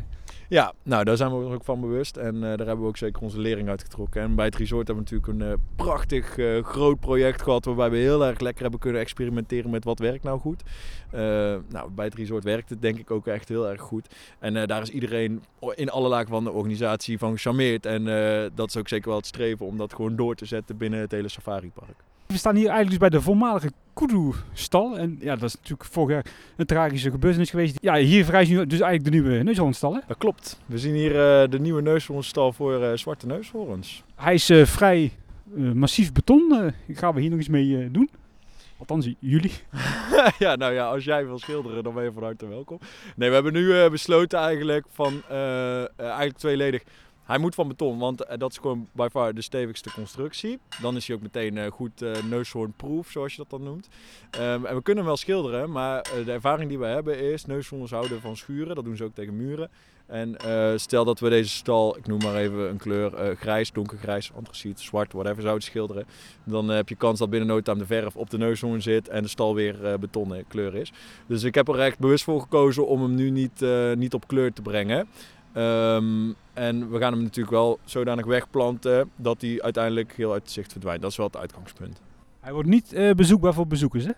Ja, 0.54 0.72
nou 0.82 1.04
daar 1.04 1.16
zijn 1.16 1.30
we 1.30 1.36
ons 1.36 1.54
ook 1.54 1.64
van 1.64 1.80
bewust 1.80 2.16
en 2.16 2.34
eh, 2.34 2.40
daar 2.40 2.66
hebben 2.66 2.80
we 2.80 2.86
ook 2.86 2.96
zeker 2.96 3.22
onze 3.22 3.38
lering 3.38 3.68
uit 3.68 3.82
getrokken. 3.82 4.22
En 4.22 4.34
bij 4.34 4.44
het 4.44 4.56
resort 4.56 4.86
hebben 4.86 5.04
we 5.04 5.10
natuurlijk 5.10 5.40
een 5.42 5.52
eh, 5.52 5.58
prachtig 5.76 6.38
eh, 6.38 6.64
groot 6.64 7.00
project 7.00 7.42
gehad 7.42 7.64
waarbij 7.64 7.90
we 7.90 7.96
heel 7.96 8.24
erg 8.24 8.40
lekker 8.40 8.62
hebben 8.62 8.80
kunnen 8.80 9.00
experimenteren 9.00 9.70
met 9.70 9.84
wat 9.84 9.98
werkt 9.98 10.24
nou 10.24 10.40
goed. 10.40 10.62
Nou, 11.68 11.90
bij 11.90 12.04
het 12.04 12.14
resort 12.14 12.44
werkt 12.44 12.70
het 12.70 12.82
denk 12.82 12.98
ik 12.98 13.10
ook 13.10 13.26
echt 13.26 13.48
heel 13.48 13.68
erg 13.68 13.80
goed. 13.80 14.14
En 14.38 14.66
daar 14.66 14.82
is 14.82 14.90
iedereen 14.90 15.42
in 15.74 15.90
alle 15.90 16.08
lagen 16.08 16.28
van 16.28 16.44
de 16.44 16.52
organisatie 16.52 17.18
van 17.18 17.32
gecharmeerd. 17.32 17.86
En 17.86 18.04
dat 18.54 18.68
is 18.68 18.76
ook 18.76 18.88
zeker 18.88 19.08
wel 19.08 19.16
het 19.16 19.26
streven 19.26 19.66
om 19.66 19.76
dat 19.76 19.94
gewoon 19.94 20.16
door 20.16 20.34
te 20.34 20.44
zetten 20.44 20.76
binnen 20.76 21.00
het 21.00 21.10
hele 21.10 21.28
safaripark. 21.28 22.04
We 22.26 22.36
staan 22.36 22.54
hier 22.54 22.68
eigenlijk 22.68 23.00
dus 23.00 23.08
bij 23.08 23.18
de 23.18 23.24
voormalige 23.24 23.70
Kudu-stal. 23.94 24.98
En 24.98 25.16
ja, 25.20 25.34
dat 25.36 25.48
is 25.48 25.54
natuurlijk 25.54 25.84
vorig 25.84 26.10
jaar 26.10 26.26
een 26.56 26.66
tragische 26.66 27.10
gebeurtenis 27.10 27.50
geweest. 27.50 27.78
Ja, 27.80 27.94
hier 27.94 28.24
verrijst 28.24 28.50
nu 28.50 28.66
dus 28.66 28.80
eigenlijk 28.80 29.04
de 29.04 29.10
nieuwe 29.10 29.42
neushoornstal. 29.42 29.94
hè? 29.94 30.00
Dat 30.06 30.18
klopt. 30.18 30.60
We 30.66 30.78
zien 30.78 30.94
hier 30.94 31.10
eh, 31.10 31.50
de 31.50 31.60
nieuwe 31.60 31.82
neushoornstal 31.82 32.52
voor 32.52 32.82
eh, 32.82 32.96
zwarte 32.96 33.26
neushoorns. 33.26 34.02
Hij 34.14 34.34
is 34.34 34.50
eh, 34.50 34.64
vrij 34.64 35.12
massief 35.74 36.12
beton. 36.12 36.72
gaan 36.88 37.14
we 37.14 37.20
hier 37.20 37.30
nog 37.30 37.38
iets 37.38 37.48
mee 37.48 37.90
doen. 37.90 38.10
Althans, 38.78 39.08
jullie. 39.18 39.52
ja, 40.38 40.56
nou 40.56 40.72
ja, 40.72 40.86
als 40.86 41.04
jij 41.04 41.26
wil 41.26 41.38
schilderen, 41.38 41.84
dan 41.84 41.94
ben 41.94 42.04
je 42.04 42.12
van 42.12 42.22
harte 42.22 42.48
welkom. 42.48 42.78
Nee, 43.16 43.28
we 43.28 43.34
hebben 43.34 43.52
nu 43.52 43.88
besloten 43.90 44.38
eigenlijk 44.38 44.86
van, 44.90 45.22
eigenlijk 45.96 46.36
tweeledig, 46.36 46.82
Hij 47.24 47.38
moet 47.38 47.54
van 47.54 47.68
beton, 47.68 47.98
want 47.98 48.24
eh, 48.24 48.38
dat 48.38 48.50
is 48.50 48.58
gewoon 48.58 48.88
by 48.92 49.08
far 49.10 49.34
de 49.34 49.42
stevigste 49.42 49.90
constructie. 49.92 50.58
Dan 50.80 50.96
is 50.96 51.06
hij 51.06 51.16
ook 51.16 51.22
meteen 51.22 51.58
eh, 51.58 51.70
goed 51.70 52.02
uh, 52.02 52.12
neushoornproof, 52.30 53.10
zoals 53.10 53.32
je 53.32 53.38
dat 53.38 53.50
dan 53.50 53.62
noemt. 53.62 53.88
Um, 54.40 54.66
en 54.66 54.74
we 54.74 54.82
kunnen 54.82 54.96
hem 54.96 55.04
wel 55.04 55.16
schilderen, 55.16 55.70
maar 55.70 56.02
de 56.24 56.32
ervaring 56.32 56.68
die 56.68 56.78
we 56.78 56.86
hebben 56.86 57.18
is 57.18 57.44
neushoorns 57.44 57.90
houden 57.90 58.20
van 58.20 58.36
schuren. 58.36 58.74
Dat 58.74 58.84
doen 58.84 58.96
ze 58.96 59.04
ook 59.04 59.14
tegen 59.14 59.36
muren. 59.36 59.70
En 60.06 60.36
stel 60.80 61.04
dat 61.04 61.20
we 61.20 61.28
deze 61.28 61.48
stal, 61.48 61.96
ik 61.96 62.06
noem 62.06 62.18
maar 62.22 62.34
even 62.34 62.70
een 62.70 62.76
kleur, 62.76 63.36
grijs, 63.36 63.72
donkergrijs, 63.72 64.32
antraciet, 64.36 64.80
zwart, 64.80 65.12
whatever, 65.12 65.42
zouden 65.42 65.62
schilderen. 65.62 66.06
Dan 66.44 66.68
heb 66.68 66.88
je 66.88 66.94
kans 66.94 67.18
dat 67.18 67.30
binnen 67.30 67.48
nooit 67.48 67.68
aan 67.68 67.78
de 67.78 67.86
verf 67.86 68.16
op 68.16 68.30
de 68.30 68.38
neushoorn 68.38 68.82
zit 68.82 69.08
en 69.08 69.22
de 69.22 69.28
stal 69.28 69.54
weer 69.54 69.98
betonnen 70.00 70.44
kleur 70.48 70.74
is. 70.74 70.92
Dus 71.26 71.42
ik 71.42 71.54
heb 71.54 71.68
er 71.68 71.80
echt 71.80 71.98
bewust 71.98 72.24
voor 72.24 72.40
gekozen 72.40 72.86
om 72.86 73.02
hem 73.02 73.14
nu 73.14 73.30
niet, 73.30 73.64
niet 73.94 74.14
op 74.14 74.26
kleur 74.26 74.52
te 74.52 74.62
brengen. 74.62 75.08
Um, 75.56 76.34
en 76.52 76.90
we 76.90 76.98
gaan 76.98 77.12
hem 77.12 77.22
natuurlijk 77.22 77.54
wel 77.54 77.78
zodanig 77.84 78.26
wegplanten 78.26 79.10
dat 79.16 79.40
hij 79.40 79.62
uiteindelijk 79.62 80.12
heel 80.12 80.32
uit 80.32 80.50
zicht 80.50 80.72
verdwijnt. 80.72 81.02
Dat 81.02 81.10
is 81.10 81.16
wel 81.16 81.26
het 81.26 81.36
uitgangspunt. 81.36 82.00
Hij 82.40 82.52
wordt 82.52 82.68
niet 82.68 82.92
uh, 82.92 83.10
bezoekbaar 83.10 83.54
voor 83.54 83.66
bezoekers, 83.66 84.04
hè? 84.04 84.10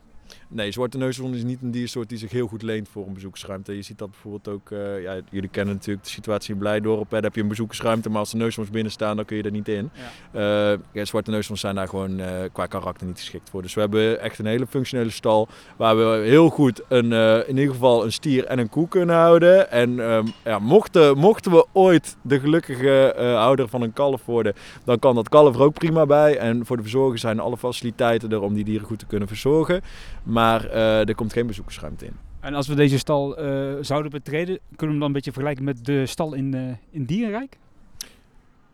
Nee, 0.48 0.72
zwarte 0.72 0.98
neushoorn 0.98 1.34
is 1.34 1.44
niet 1.44 1.62
een 1.62 1.70
diersoort 1.70 2.08
die 2.08 2.18
zich 2.18 2.30
heel 2.30 2.46
goed 2.46 2.62
leent 2.62 2.88
voor 2.88 3.06
een 3.06 3.14
bezoekersruimte. 3.14 3.76
Je 3.76 3.82
ziet 3.82 3.98
dat 3.98 4.10
bijvoorbeeld 4.10 4.48
ook, 4.48 4.70
uh, 4.70 5.02
ja, 5.02 5.20
jullie 5.30 5.48
kennen 5.48 5.74
natuurlijk 5.74 6.04
de 6.04 6.10
situatie 6.10 6.52
in 6.52 6.58
Blijdorp. 6.58 7.10
Daar 7.10 7.22
heb 7.22 7.34
je 7.34 7.40
een 7.40 7.48
bezoekersruimte, 7.48 8.10
maar 8.10 8.18
als 8.18 8.30
de 8.30 8.36
neushoorns 8.36 8.70
binnen 8.70 8.92
staan, 8.92 9.16
dan 9.16 9.24
kun 9.24 9.36
je 9.36 9.42
er 9.42 9.50
niet 9.50 9.68
in. 9.68 9.90
Ja. 10.32 10.72
Uh, 10.72 10.78
ja, 10.92 11.04
zwarte 11.04 11.30
neushoorns 11.30 11.60
zijn 11.60 11.74
daar 11.74 11.88
gewoon 11.88 12.20
uh, 12.20 12.26
qua 12.52 12.66
karakter 12.66 13.06
niet 13.06 13.18
geschikt 13.18 13.50
voor. 13.50 13.62
Dus 13.62 13.74
we 13.74 13.80
hebben 13.80 14.20
echt 14.20 14.38
een 14.38 14.46
hele 14.46 14.66
functionele 14.66 15.10
stal 15.10 15.48
waar 15.76 15.96
we 15.96 16.26
heel 16.26 16.48
goed 16.48 16.82
een, 16.88 17.12
in 17.46 17.56
ieder 17.56 17.74
geval 17.74 18.04
een 18.04 18.12
stier 18.12 18.44
en 18.44 18.58
een 18.58 18.68
koe 18.68 18.88
kunnen 18.88 19.16
houden. 19.16 19.70
En 19.70 19.98
um, 19.98 20.32
ja, 20.44 20.58
mochten, 20.58 21.18
mochten 21.18 21.52
we 21.52 21.66
ooit 21.72 22.16
de 22.22 22.40
gelukkige 22.40 23.14
houder 23.16 23.68
van 23.68 23.82
een 23.82 23.92
kalf 23.92 24.24
worden, 24.24 24.54
dan 24.84 24.98
kan 24.98 25.14
dat 25.14 25.28
kalf 25.28 25.54
er 25.54 25.62
ook 25.62 25.74
prima 25.74 26.06
bij. 26.06 26.38
En 26.38 26.66
voor 26.66 26.76
de 26.76 26.82
verzorger 26.82 27.18
zijn 27.18 27.40
alle 27.40 27.56
faciliteiten 27.56 28.32
er 28.32 28.40
om 28.40 28.54
die 28.54 28.64
dieren 28.64 28.86
goed 28.86 28.98
te 28.98 29.06
kunnen 29.06 29.28
verzorgen. 29.28 29.82
Maar 30.22 30.35
uh, 30.36 31.08
er 31.08 31.14
komt 31.14 31.32
geen 31.32 31.46
bezoekersruimte 31.46 32.04
in. 32.04 32.16
En 32.40 32.54
als 32.54 32.68
we 32.68 32.74
deze 32.74 32.98
stal 32.98 33.44
uh, 33.44 33.74
zouden 33.80 34.10
betreden, 34.10 34.58
kunnen 34.66 34.78
we 34.78 34.86
hem 34.86 34.98
dan 34.98 35.06
een 35.06 35.12
beetje 35.12 35.32
vergelijken 35.32 35.64
met 35.64 35.84
de 35.84 36.06
stal 36.06 36.34
in, 36.34 36.54
uh, 36.54 36.72
in 36.90 37.04
Dierenrijk? 37.04 37.58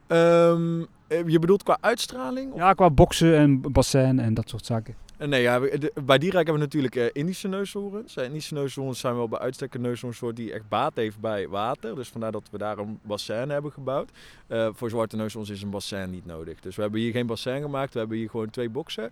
Um, 0.08 0.86
je 1.26 1.38
bedoelt 1.40 1.62
qua 1.62 1.78
uitstraling? 1.80 2.52
Of? 2.52 2.58
Ja, 2.58 2.72
qua 2.72 2.90
boksen 2.90 3.36
en 3.36 3.60
bassin 3.60 4.18
en 4.18 4.34
dat 4.34 4.48
soort 4.48 4.66
zaken. 4.66 4.94
Nee, 5.18 5.42
ja, 5.42 5.60
bij 6.04 6.18
Dierrijk 6.18 6.46
hebben 6.46 6.68
we 6.68 6.78
natuurlijk 6.78 7.14
Indische 7.14 7.48
neushoorns. 7.48 8.16
Indische 8.16 8.54
neushoorns 8.54 9.00
zijn 9.00 9.14
wel 9.16 9.28
bij 9.28 9.38
uitstek 9.38 9.74
een 9.74 9.80
neushoornsoort 9.80 10.36
die 10.36 10.52
echt 10.52 10.68
baat 10.68 10.92
heeft 10.94 11.20
bij 11.20 11.48
water. 11.48 11.94
Dus 11.94 12.08
vandaar 12.08 12.32
dat 12.32 12.48
we 12.50 12.58
daar 12.58 12.78
een 12.78 12.98
bassin 13.02 13.50
hebben 13.50 13.72
gebouwd. 13.72 14.10
Uh, 14.48 14.68
voor 14.72 14.90
zwarte 14.90 15.16
neushoorns 15.16 15.50
is 15.50 15.62
een 15.62 15.70
bassin 15.70 16.10
niet 16.10 16.26
nodig. 16.26 16.60
Dus 16.60 16.76
we 16.76 16.82
hebben 16.82 17.00
hier 17.00 17.12
geen 17.12 17.26
bassin 17.26 17.60
gemaakt. 17.60 17.92
We 17.92 17.98
hebben 17.98 18.16
hier 18.16 18.30
gewoon 18.30 18.50
twee 18.50 18.68
boksen. 18.68 19.10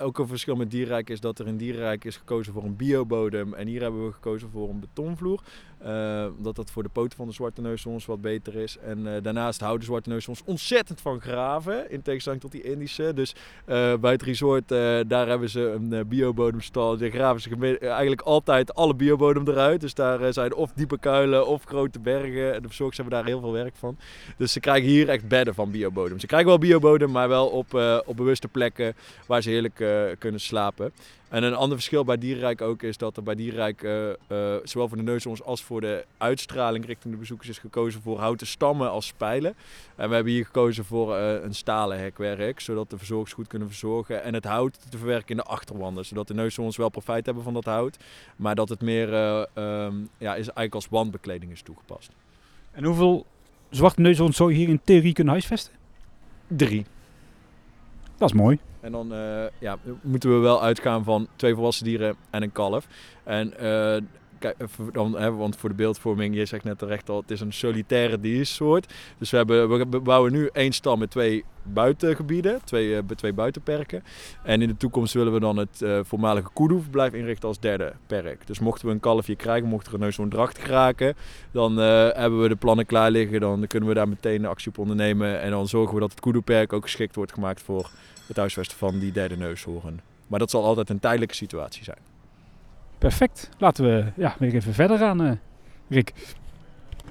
Ook 0.00 0.18
een 0.18 0.28
verschil 0.28 0.56
met 0.56 0.70
Dierrijk 0.70 1.10
is 1.10 1.20
dat 1.20 1.38
er 1.38 1.46
in 1.46 1.56
Dierrijk 1.56 2.04
is 2.04 2.16
gekozen 2.16 2.52
voor 2.52 2.64
een 2.64 2.76
biobodem. 2.76 3.54
En 3.54 3.66
hier 3.66 3.80
hebben 3.80 4.06
we 4.06 4.12
gekozen 4.12 4.50
voor 4.50 4.68
een 4.68 4.80
betonvloer. 4.80 5.40
omdat 6.36 6.56
dat 6.56 6.70
voor 6.70 6.82
de 6.82 6.88
poten 6.88 7.16
van 7.16 7.26
de 7.26 7.32
zwarte 7.32 7.60
neushoorns 7.60 8.06
wat 8.06 8.20
beter 8.20 8.54
is. 8.54 8.78
En 8.78 9.22
daarnaast 9.22 9.60
houden 9.60 9.84
zwarte 9.84 10.08
neushoorns 10.08 10.42
ontzettend 10.44 11.00
van 11.00 11.20
graven. 11.20 11.90
In 11.90 12.02
tegenstelling 12.02 12.42
tot 12.42 12.52
die 12.52 12.62
Indische. 12.62 13.12
Dus 13.14 13.34
bij 14.00 14.12
het 14.12 14.22
resort 14.22 14.72
uh, 14.72 15.00
daar 15.06 15.28
hebben 15.28 15.50
ze 15.50 15.60
een 15.60 15.92
uh, 15.92 16.00
biobodemstal. 16.06 16.96
Daar 16.96 17.10
graven 17.10 17.40
ze 17.40 17.78
eigenlijk 17.78 18.20
altijd 18.20 18.74
alle 18.74 18.94
biobodem 18.94 19.48
eruit. 19.48 19.80
Dus 19.80 19.94
daar 19.94 20.20
uh, 20.20 20.26
zijn 20.30 20.54
of 20.54 20.72
diepe 20.72 20.98
kuilen 20.98 21.46
of 21.46 21.64
grote 21.64 22.00
bergen. 22.00 22.54
En 22.54 22.62
de 22.62 22.68
verzorgers 22.68 22.96
hebben 22.96 23.16
daar 23.16 23.26
heel 23.26 23.40
veel 23.40 23.52
werk 23.52 23.76
van. 23.76 23.98
Dus 24.36 24.52
ze 24.52 24.60
krijgen 24.60 24.88
hier 24.88 25.08
echt 25.08 25.28
bedden 25.28 25.54
van 25.54 25.70
biobodem. 25.70 26.18
Ze 26.18 26.26
krijgen 26.26 26.48
wel 26.48 26.58
biobodem, 26.58 27.10
maar 27.10 27.28
wel 27.28 27.46
op, 27.46 27.74
op 28.06 28.16
bewuste 28.16 28.48
plekken 28.48 28.94
waar 29.26 29.42
ze 29.42 29.50
heerlijk 29.50 29.78
kunnen 30.18 30.40
slapen. 30.40 30.92
En 31.30 31.42
een 31.42 31.54
ander 31.54 31.76
verschil 31.76 32.04
bij 32.04 32.18
Dierenrijk 32.18 32.60
ook 32.60 32.82
is 32.82 32.96
dat 32.96 33.16
er 33.16 33.22
bij 33.22 33.34
Dierenrijk 33.34 33.82
uh, 33.82 34.08
uh, 34.08 34.54
zowel 34.64 34.88
voor 34.88 34.96
de 34.96 35.02
neushoorns 35.02 35.42
als 35.42 35.62
voor 35.62 35.80
de 35.80 36.04
uitstraling 36.18 36.86
richting 36.86 37.12
de 37.12 37.20
bezoekers 37.20 37.48
is 37.48 37.58
gekozen 37.58 38.02
voor 38.02 38.18
houten 38.18 38.46
stammen 38.46 38.90
als 38.90 39.06
spijlen. 39.06 39.54
En 39.96 40.08
we 40.08 40.14
hebben 40.14 40.32
hier 40.32 40.44
gekozen 40.44 40.84
voor 40.84 41.16
uh, 41.16 41.42
een 41.42 41.54
stalen 41.54 41.98
hekwerk, 41.98 42.60
zodat 42.60 42.90
de 42.90 42.98
verzorgers 42.98 43.32
goed 43.32 43.46
kunnen 43.46 43.68
verzorgen. 43.68 44.22
En 44.22 44.34
het 44.34 44.44
hout 44.44 44.90
te 44.90 44.98
verwerken 44.98 45.28
in 45.28 45.36
de 45.36 45.42
achterwanden, 45.42 46.04
zodat 46.04 46.28
de 46.28 46.34
neushoorns 46.34 46.76
wel 46.76 46.88
profijt 46.88 47.26
hebben 47.26 47.44
van 47.44 47.54
dat 47.54 47.64
hout. 47.64 47.96
Maar 48.36 48.54
dat 48.54 48.68
het 48.68 48.80
meer 48.80 49.08
um, 49.54 50.08
ja, 50.18 50.30
is 50.30 50.36
eigenlijk 50.36 50.74
als 50.74 50.88
wandbekleding 50.88 51.52
is 51.52 51.62
toegepast. 51.62 52.10
En 52.70 52.84
hoeveel 52.84 53.26
zwarte 53.70 54.00
neushoorns 54.00 54.36
zou 54.36 54.50
je 54.50 54.56
hier 54.56 54.68
in 54.68 54.80
theorie 54.84 55.12
kunnen 55.12 55.32
huisvesten? 55.32 55.72
Drie. 56.46 56.84
Dat 58.16 58.28
is 58.28 58.34
mooi. 58.34 58.58
En 58.80 58.92
dan 58.92 59.12
uh, 59.12 59.44
ja, 59.58 59.76
moeten 60.02 60.34
we 60.34 60.36
wel 60.36 60.62
uitgaan 60.62 61.04
van 61.04 61.28
twee 61.36 61.54
volwassen 61.54 61.84
dieren 61.84 62.16
en 62.30 62.42
een 62.42 62.52
kalf. 62.52 62.86
En 63.24 63.52
kijk, 63.56 64.02
dan, 64.92 65.18
hè, 65.18 65.32
want 65.32 65.56
voor 65.56 65.68
de 65.68 65.74
beeldvorming, 65.74 66.34
je 66.34 66.44
zegt 66.44 66.64
net 66.64 66.78
terecht 66.78 67.08
al, 67.08 67.20
het 67.20 67.30
is 67.30 67.40
een 67.40 67.52
solitaire 67.52 68.20
diersoort. 68.20 68.92
Dus 69.18 69.30
we, 69.30 69.36
hebben, 69.36 69.90
we 69.90 70.00
bouwen 70.00 70.32
nu 70.32 70.48
één 70.52 70.72
stal 70.72 70.96
met 70.96 71.10
twee 71.10 71.44
buitengebieden, 71.62 72.60
twee, 72.64 72.88
uh, 72.88 72.98
twee 73.16 73.32
buitenperken. 73.32 74.02
En 74.42 74.62
in 74.62 74.68
de 74.68 74.76
toekomst 74.76 75.14
willen 75.14 75.32
we 75.32 75.40
dan 75.40 75.56
het 75.56 75.80
uh, 75.80 76.00
voormalige 76.02 76.48
koedoeverblijf 76.52 77.12
inrichten 77.12 77.48
als 77.48 77.60
derde 77.60 77.92
perk. 78.06 78.46
Dus 78.46 78.58
mochten 78.58 78.86
we 78.86 78.92
een 78.92 79.00
kalfje 79.00 79.36
krijgen, 79.36 79.68
mocht 79.68 79.86
er 79.86 80.02
een 80.02 80.12
zo'n 80.12 80.28
dracht 80.28 80.58
geraken, 80.58 81.14
dan 81.50 81.76
hebben 81.76 82.42
we 82.42 82.48
de 82.48 82.56
plannen 82.56 82.86
klaar 82.86 83.10
liggen. 83.10 83.40
Dan 83.40 83.66
kunnen 83.66 83.88
we 83.88 83.94
daar 83.94 84.08
meteen 84.08 84.46
actie 84.46 84.68
op 84.68 84.78
ondernemen. 84.78 85.40
En 85.40 85.50
dan 85.50 85.68
zorgen 85.68 85.94
we 85.94 86.00
dat 86.00 86.10
het 86.10 86.20
koedoeperk 86.20 86.72
ook 86.72 86.82
geschikt 86.82 87.14
wordt 87.14 87.32
gemaakt 87.32 87.62
voor 87.62 87.90
het 88.26 88.36
huisvesten 88.36 88.78
van 88.78 88.98
die 88.98 89.12
derde 89.12 89.36
neushoorn. 89.36 90.00
Maar 90.26 90.38
dat 90.38 90.50
zal 90.50 90.64
altijd 90.64 90.90
een 90.90 91.00
tijdelijke 91.00 91.34
situatie 91.34 91.84
zijn. 91.84 92.09
Perfect. 93.00 93.48
Laten 93.58 93.84
we 93.84 94.04
ja, 94.16 94.34
weer 94.38 94.54
even 94.54 94.74
verder 94.74 94.98
gaan, 94.98 95.22
uh, 95.22 95.30
Rick. 95.88 96.12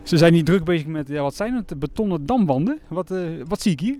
Ze 0.03 0.17
zijn 0.17 0.33
hier 0.33 0.43
druk 0.43 0.63
bezig 0.63 0.87
met, 0.87 1.07
ja, 1.07 1.21
wat 1.21 1.35
zijn 1.35 1.53
het, 1.53 1.79
betonnen 1.79 2.25
damwanden. 2.25 2.79
Wat, 2.87 3.11
uh, 3.11 3.19
wat 3.47 3.61
zie 3.61 3.71
ik 3.71 3.79
hier? 3.79 3.97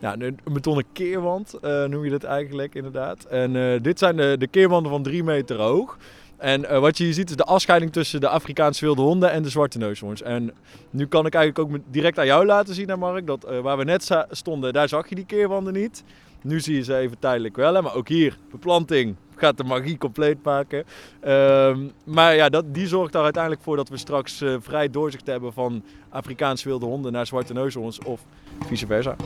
Ja, 0.00 0.14
een 0.18 0.38
betonnen 0.52 0.84
keerwand 0.92 1.54
uh, 1.62 1.84
noem 1.84 2.04
je 2.04 2.10
dat 2.10 2.24
eigenlijk 2.24 2.74
inderdaad. 2.74 3.24
En 3.24 3.82
dit 3.82 3.98
zijn 3.98 4.16
de, 4.16 4.36
de 4.38 4.46
keerwanden 4.46 4.92
van 4.92 5.02
drie 5.02 5.24
meter 5.24 5.56
hoog. 5.56 5.98
En 6.36 6.80
wat 6.80 6.98
je 6.98 7.04
hier 7.04 7.12
ziet 7.12 7.30
is 7.30 7.36
de 7.36 7.44
afscheiding 7.44 7.92
tussen 7.92 8.20
de 8.20 8.28
Afrikaanse 8.28 8.84
wilde 8.84 9.02
honden 9.02 9.30
en 9.30 9.42
de 9.42 9.48
zwarte 9.48 9.78
neushoorns. 9.78 10.22
En 10.22 10.52
nu 10.90 11.06
kan 11.06 11.26
ik 11.26 11.34
eigenlijk 11.34 11.74
ook 11.74 11.80
direct 11.90 12.18
aan 12.18 12.26
jou 12.26 12.46
laten 12.46 12.74
zien, 12.74 12.98
Mark, 12.98 13.26
dat 13.26 13.46
waar 13.62 13.78
we 13.78 13.84
net 13.84 14.10
stonden, 14.30 14.72
daar 14.72 14.88
zag 14.88 15.08
je 15.08 15.14
die 15.14 15.26
keerwanden 15.26 15.72
niet. 15.72 16.04
Nu 16.42 16.60
zie 16.60 16.74
je 16.74 16.82
ze 16.82 16.96
even 16.96 17.18
tijdelijk 17.18 17.56
wel, 17.56 17.74
hè? 17.74 17.82
maar 17.82 17.94
ook 17.94 18.08
hier, 18.08 18.38
beplanting 18.50 19.16
gaat 19.38 19.56
de 19.56 19.64
magie 19.64 19.98
compleet 19.98 20.42
maken. 20.42 20.84
Um, 21.28 21.92
maar 22.04 22.34
ja, 22.34 22.48
dat, 22.48 22.74
die 22.74 22.86
zorgt 22.86 23.14
er 23.14 23.22
uiteindelijk 23.22 23.62
voor 23.62 23.76
dat 23.76 23.88
we 23.88 23.96
straks 23.96 24.42
uh, 24.42 24.56
vrij 24.60 24.90
doorzicht 24.90 25.26
hebben 25.26 25.52
van 25.52 25.84
Afrikaanse 26.08 26.68
wilde 26.68 26.86
honden 26.86 27.12
naar 27.12 27.26
zwarte 27.26 27.52
neushoorns 27.52 27.98
of 27.98 28.20
vice 28.66 28.86
versa. 28.86 29.16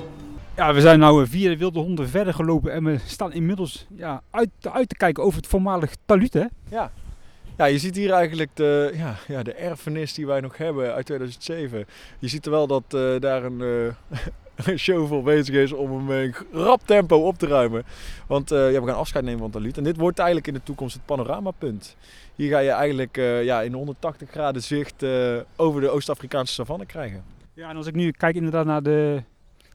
Ja, 0.56 0.74
we 0.74 0.80
zijn 0.80 1.00
nu 1.00 1.26
vier 1.26 1.58
wilde 1.58 1.78
honden 1.78 2.08
verder 2.08 2.34
gelopen 2.34 2.72
en 2.72 2.84
we 2.84 2.98
staan 3.06 3.32
inmiddels 3.32 3.86
ja, 3.94 4.22
uit, 4.30 4.50
uit 4.60 4.88
te 4.88 4.96
kijken 4.96 5.22
over 5.22 5.38
het 5.38 5.48
voormalig 5.48 5.94
talut, 6.06 6.34
hè? 6.34 6.44
Ja. 6.68 6.90
Ja, 7.56 7.64
je 7.64 7.78
ziet 7.78 7.96
hier 7.96 8.12
eigenlijk 8.12 8.50
de, 8.54 8.92
ja, 8.94 9.14
ja, 9.28 9.42
de 9.42 9.52
erfenis 9.52 10.14
die 10.14 10.26
wij 10.26 10.40
nog 10.40 10.56
hebben 10.56 10.94
uit 10.94 11.06
2007. 11.06 11.86
Je 12.18 12.28
ziet 12.28 12.44
er 12.44 12.50
wel 12.50 12.66
dat 12.66 12.82
uh, 12.94 13.20
daar 13.20 13.44
een, 13.44 13.60
uh, 13.60 14.18
show 14.76 15.08
voor 15.08 15.22
bezig 15.22 15.54
is 15.54 15.72
om 15.72 16.08
hem 16.08 16.22
in 16.22 16.34
rap 16.52 16.80
tempo 16.84 17.16
op 17.16 17.38
te 17.38 17.46
ruimen. 17.46 17.84
Want 18.26 18.48
ja, 18.48 18.56
we 18.56 18.86
gaan 18.86 18.96
afscheid 18.96 19.24
nemen 19.24 19.40
van 19.40 19.50
Talut. 19.50 19.76
En 19.76 19.84
dit 19.84 19.96
wordt 19.96 20.18
eigenlijk 20.18 20.48
in 20.48 20.54
de 20.54 20.62
toekomst 20.62 20.94
het 20.94 21.04
panoramapunt. 21.04 21.96
Hier 22.34 22.50
ga 22.50 22.58
je 22.58 22.70
eigenlijk 22.70 23.16
uh, 23.16 23.44
ja, 23.44 23.62
in 23.62 23.72
180 23.72 24.30
graden 24.30 24.62
zicht 24.62 25.04
over 25.56 25.80
de 25.80 25.88
Oost-Afrikaanse 25.88 26.52
savanne 26.52 26.86
krijgen. 26.86 27.24
Ja, 27.54 27.68
en 27.68 27.76
als 27.76 27.86
ik 27.86 27.94
nu 27.94 28.10
kijk 28.10 28.34
inderdaad 28.34 28.66
naar 28.66 28.82
de, 28.82 29.22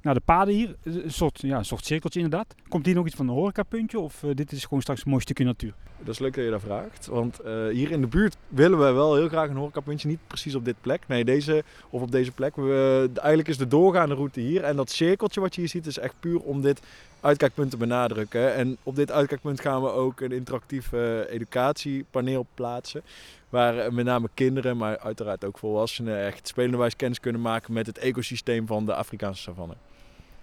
naar 0.01 0.13
de 0.13 0.21
paden 0.25 0.53
hier, 0.53 0.75
een 0.83 1.11
soort, 1.11 1.41
ja, 1.41 1.63
soort 1.63 1.85
cirkeltje 1.85 2.19
inderdaad. 2.19 2.55
Komt 2.67 2.85
hier 2.85 2.95
nog 2.95 3.05
iets 3.05 3.15
van 3.15 3.27
een 3.27 3.33
horecapuntje 3.33 3.99
of 3.99 4.23
dit 4.33 4.51
is 4.51 4.63
gewoon 4.63 4.81
straks 4.81 5.05
een 5.05 5.09
mooi 5.09 5.21
stukje 5.21 5.43
natuur? 5.43 5.73
Dat 5.99 6.13
is 6.13 6.19
leuk 6.19 6.35
dat 6.35 6.43
je 6.43 6.49
dat 6.49 6.61
vraagt. 6.61 7.05
Want 7.05 7.39
uh, 7.45 7.67
hier 7.67 7.91
in 7.91 8.01
de 8.01 8.07
buurt 8.07 8.35
willen 8.47 8.79
we 8.79 8.91
wel 8.91 9.15
heel 9.15 9.27
graag 9.27 9.49
een 9.49 9.55
horecapuntje. 9.55 10.07
Niet 10.07 10.27
precies 10.27 10.55
op 10.55 10.65
dit 10.65 10.75
plek. 10.81 11.03
Nee, 11.07 11.25
deze 11.25 11.63
of 11.89 12.01
op 12.01 12.11
deze 12.11 12.31
plek. 12.31 12.55
We, 12.55 13.09
eigenlijk 13.15 13.47
is 13.47 13.57
de 13.57 13.67
doorgaande 13.67 14.15
route 14.15 14.39
hier. 14.39 14.63
En 14.63 14.75
dat 14.75 14.89
cirkeltje 14.89 15.41
wat 15.41 15.55
je 15.55 15.61
hier 15.61 15.69
ziet 15.69 15.85
is 15.85 15.99
echt 15.99 16.13
puur 16.19 16.39
om 16.39 16.61
dit 16.61 16.79
uitkijkpunt 17.21 17.71
te 17.71 17.77
benadrukken. 17.77 18.53
En 18.53 18.77
op 18.83 18.95
dit 18.95 19.11
uitkijkpunt 19.11 19.61
gaan 19.61 19.81
we 19.81 19.91
ook 19.91 20.19
een 20.19 20.31
interactief 20.31 20.91
educatiepaneel 21.29 22.45
plaatsen. 22.53 23.01
Waar 23.49 23.75
uh, 23.75 23.89
met 23.89 24.05
name 24.05 24.29
kinderen, 24.33 24.77
maar 24.77 24.99
uiteraard 24.99 25.45
ook 25.45 25.57
volwassenen 25.57 26.25
echt 26.25 26.47
spelenderwijs 26.47 26.95
kennis 26.95 27.19
kunnen 27.19 27.41
maken 27.41 27.73
met 27.73 27.85
het 27.85 27.97
ecosysteem 27.97 28.67
van 28.67 28.85
de 28.85 28.95
Afrikaanse 28.95 29.41
savanne. 29.41 29.73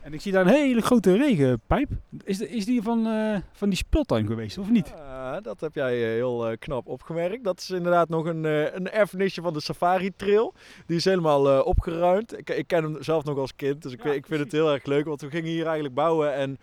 En 0.05 0.13
ik 0.13 0.21
zie 0.21 0.33
daar 0.33 0.47
een 0.47 0.53
hele 0.53 0.81
grote 0.83 1.17
regenpijp. 1.17 1.89
Is, 2.25 2.39
de- 2.39 2.49
is 2.49 2.65
die 2.65 2.83
van, 2.83 3.07
eh, 3.07 3.37
van 3.53 3.69
die 3.69 3.79
speeltuin 3.79 4.27
geweest, 4.27 4.59
of 4.59 4.71
niet? 4.71 4.93
Ja, 4.97 5.41
dat 5.41 5.61
heb 5.61 5.75
jij 5.75 5.93
eh, 6.03 6.09
heel 6.09 6.49
eh, 6.49 6.57
knap 6.59 6.87
opgemerkt. 6.89 7.45
Dat 7.45 7.59
is 7.61 7.71
inderdaad 7.71 8.09
nog 8.09 8.25
een, 8.27 8.45
eh, 8.45 8.75
een 8.75 8.91
erfenisje 8.91 9.43
van 9.43 9.53
de 9.53 9.61
Safari 9.61 10.11
Trail. 10.17 10.55
Die 10.87 10.97
is 10.97 11.05
helemaal 11.05 11.63
opgeruimd. 11.63 12.39
Ik, 12.39 12.51
ik 12.51 12.67
ken 12.67 12.83
hem 12.83 13.03
zelf 13.03 13.25
nog 13.25 13.39
als 13.39 13.57
kind, 13.57 13.83
dus 13.83 13.93
ik, 13.93 14.05
Ja, 14.05 14.13
ik 14.13 14.27
vind 14.27 14.41
het 14.41 14.53
heel 14.53 14.73
erg 14.73 14.85
leuk. 14.85 15.05
Want 15.05 15.21
we 15.21 15.31
gingen 15.31 15.51
hier 15.51 15.65
eigenlijk 15.65 15.95
bouwen 15.95 16.35
en 16.35 16.59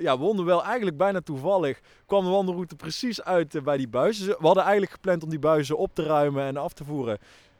ja, 0.00 0.18
we 0.18 0.24
wonden 0.24 0.44
wel 0.44 0.64
eigenlijk 0.64 0.96
bijna 0.96 1.20
toevallig. 1.20 1.80
kwam 2.06 2.24
de 2.24 2.30
wandelroute 2.30 2.76
precies 2.76 3.22
uit 3.22 3.60
bij 3.64 3.76
die 3.76 3.88
buizen. 3.88 4.26
We 4.26 4.36
hadden 4.40 4.62
eigenlijk 4.62 4.92
gepland 4.92 5.22
om 5.22 5.28
die 5.30 5.38
buizen 5.38 5.78
op 5.78 5.94
te 5.94 6.02
ruimen 6.02 6.44
en 6.44 6.56
af 6.56 6.72
te 6.72 6.84
voeren. 6.84 7.18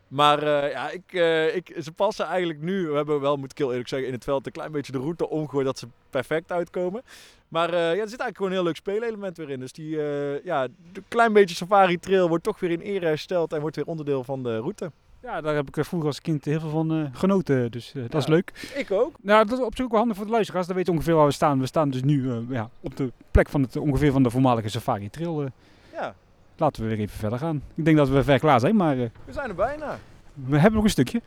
Maar 0.08 0.42
eh, 0.42 0.70
ja, 0.70 0.90
ik, 0.90 1.12
eh, 1.12 1.56
ik, 1.56 1.76
ze 1.82 1.92
passen 1.92 2.26
eigenlijk 2.26 2.60
nu. 2.60 2.88
We 2.88 2.96
hebben 2.96 3.20
wel, 3.20 3.36
moet 3.36 3.50
ik 3.50 3.58
heel 3.58 3.70
eerlijk 3.70 3.88
zeggen, 3.88 4.08
in 4.08 4.14
het 4.14 4.24
veld 4.24 4.46
een 4.46 4.52
klein 4.52 4.72
beetje 4.72 4.92
de 4.92 4.98
route 4.98 5.28
omgegooid 5.28 5.66
dat 5.66 5.78
ze 5.78 5.86
perfect 6.10 6.52
uitkomen. 6.52 7.02
Maar 7.48 7.68
eh, 7.68 7.74
ja, 7.74 7.80
er 7.80 8.08
zit 8.08 8.20
eigenlijk 8.20 8.36
gewoon 8.36 8.50
een 8.50 8.56
heel 8.56 8.66
leuk 8.66 8.76
speelelement 8.76 9.36
weer 9.36 9.50
in. 9.50 9.60
Dus 9.60 9.72
die, 9.72 9.96
ja, 10.44 10.62
een 10.62 11.04
klein 11.08 11.32
beetje 11.32 11.56
Safari 11.56 11.98
Trail 11.98 12.28
wordt 12.28 12.44
toch 12.44 12.60
weer 12.60 12.70
in 12.70 12.80
ere 12.80 13.06
hersteld 13.06 13.52
en 13.52 13.60
wordt 13.60 13.76
weer 13.76 13.86
onderdeel 13.86 14.24
van 14.24 14.42
de 14.42 14.58
route. 14.58 14.90
Ja, 15.22 15.40
daar 15.40 15.54
heb 15.54 15.76
ik 15.76 15.84
vroeger 15.84 16.08
als 16.08 16.20
kind 16.20 16.44
heel 16.44 16.60
veel 16.60 16.70
van 16.70 17.10
genoten, 17.12 17.70
dus 17.70 17.92
dat 17.92 18.14
is 18.14 18.26
leuk. 18.26 18.72
Ik 18.74 18.90
ook. 18.90 19.12
Nou, 19.20 19.46
dat 19.46 19.58
is 19.58 19.64
op 19.64 19.76
zich 19.76 19.84
ook 19.84 19.90
wel 19.90 20.00
handig 20.00 20.16
voor 20.16 20.26
de 20.26 20.32
luisteraars. 20.32 20.66
Dan 20.66 20.76
weten 20.76 20.92
ongeveer 20.92 21.14
waar 21.14 21.26
we 21.26 21.32
staan. 21.32 21.60
We 21.60 21.66
staan 21.66 21.90
dus 21.90 22.02
nu 22.02 22.46
ja, 22.48 22.70
op 22.80 22.96
de 22.96 23.12
plek 23.30 23.48
van 23.48 23.62
het, 23.62 23.76
ongeveer 23.76 24.12
van 24.12 24.22
de 24.22 24.30
voormalige 24.30 24.68
Safari 24.68 25.10
Trail. 25.10 25.48
Ja, 25.92 26.14
laten 26.56 26.82
we 26.82 26.88
weer 26.88 26.98
even 26.98 27.18
verder 27.18 27.38
gaan. 27.38 27.62
Ik 27.74 27.84
denk 27.84 27.96
dat 27.96 28.08
we 28.08 28.24
ver 28.24 28.38
klaar 28.38 28.60
zijn, 28.60 28.76
maar 28.76 28.98
eh, 28.98 29.08
we 29.24 29.32
zijn 29.32 29.48
er 29.48 29.54
bijna. 29.54 29.98
we 30.34 30.54
hebben 30.56 30.74
nog 30.74 30.84
een 30.84 30.90
stukje. 30.90 31.20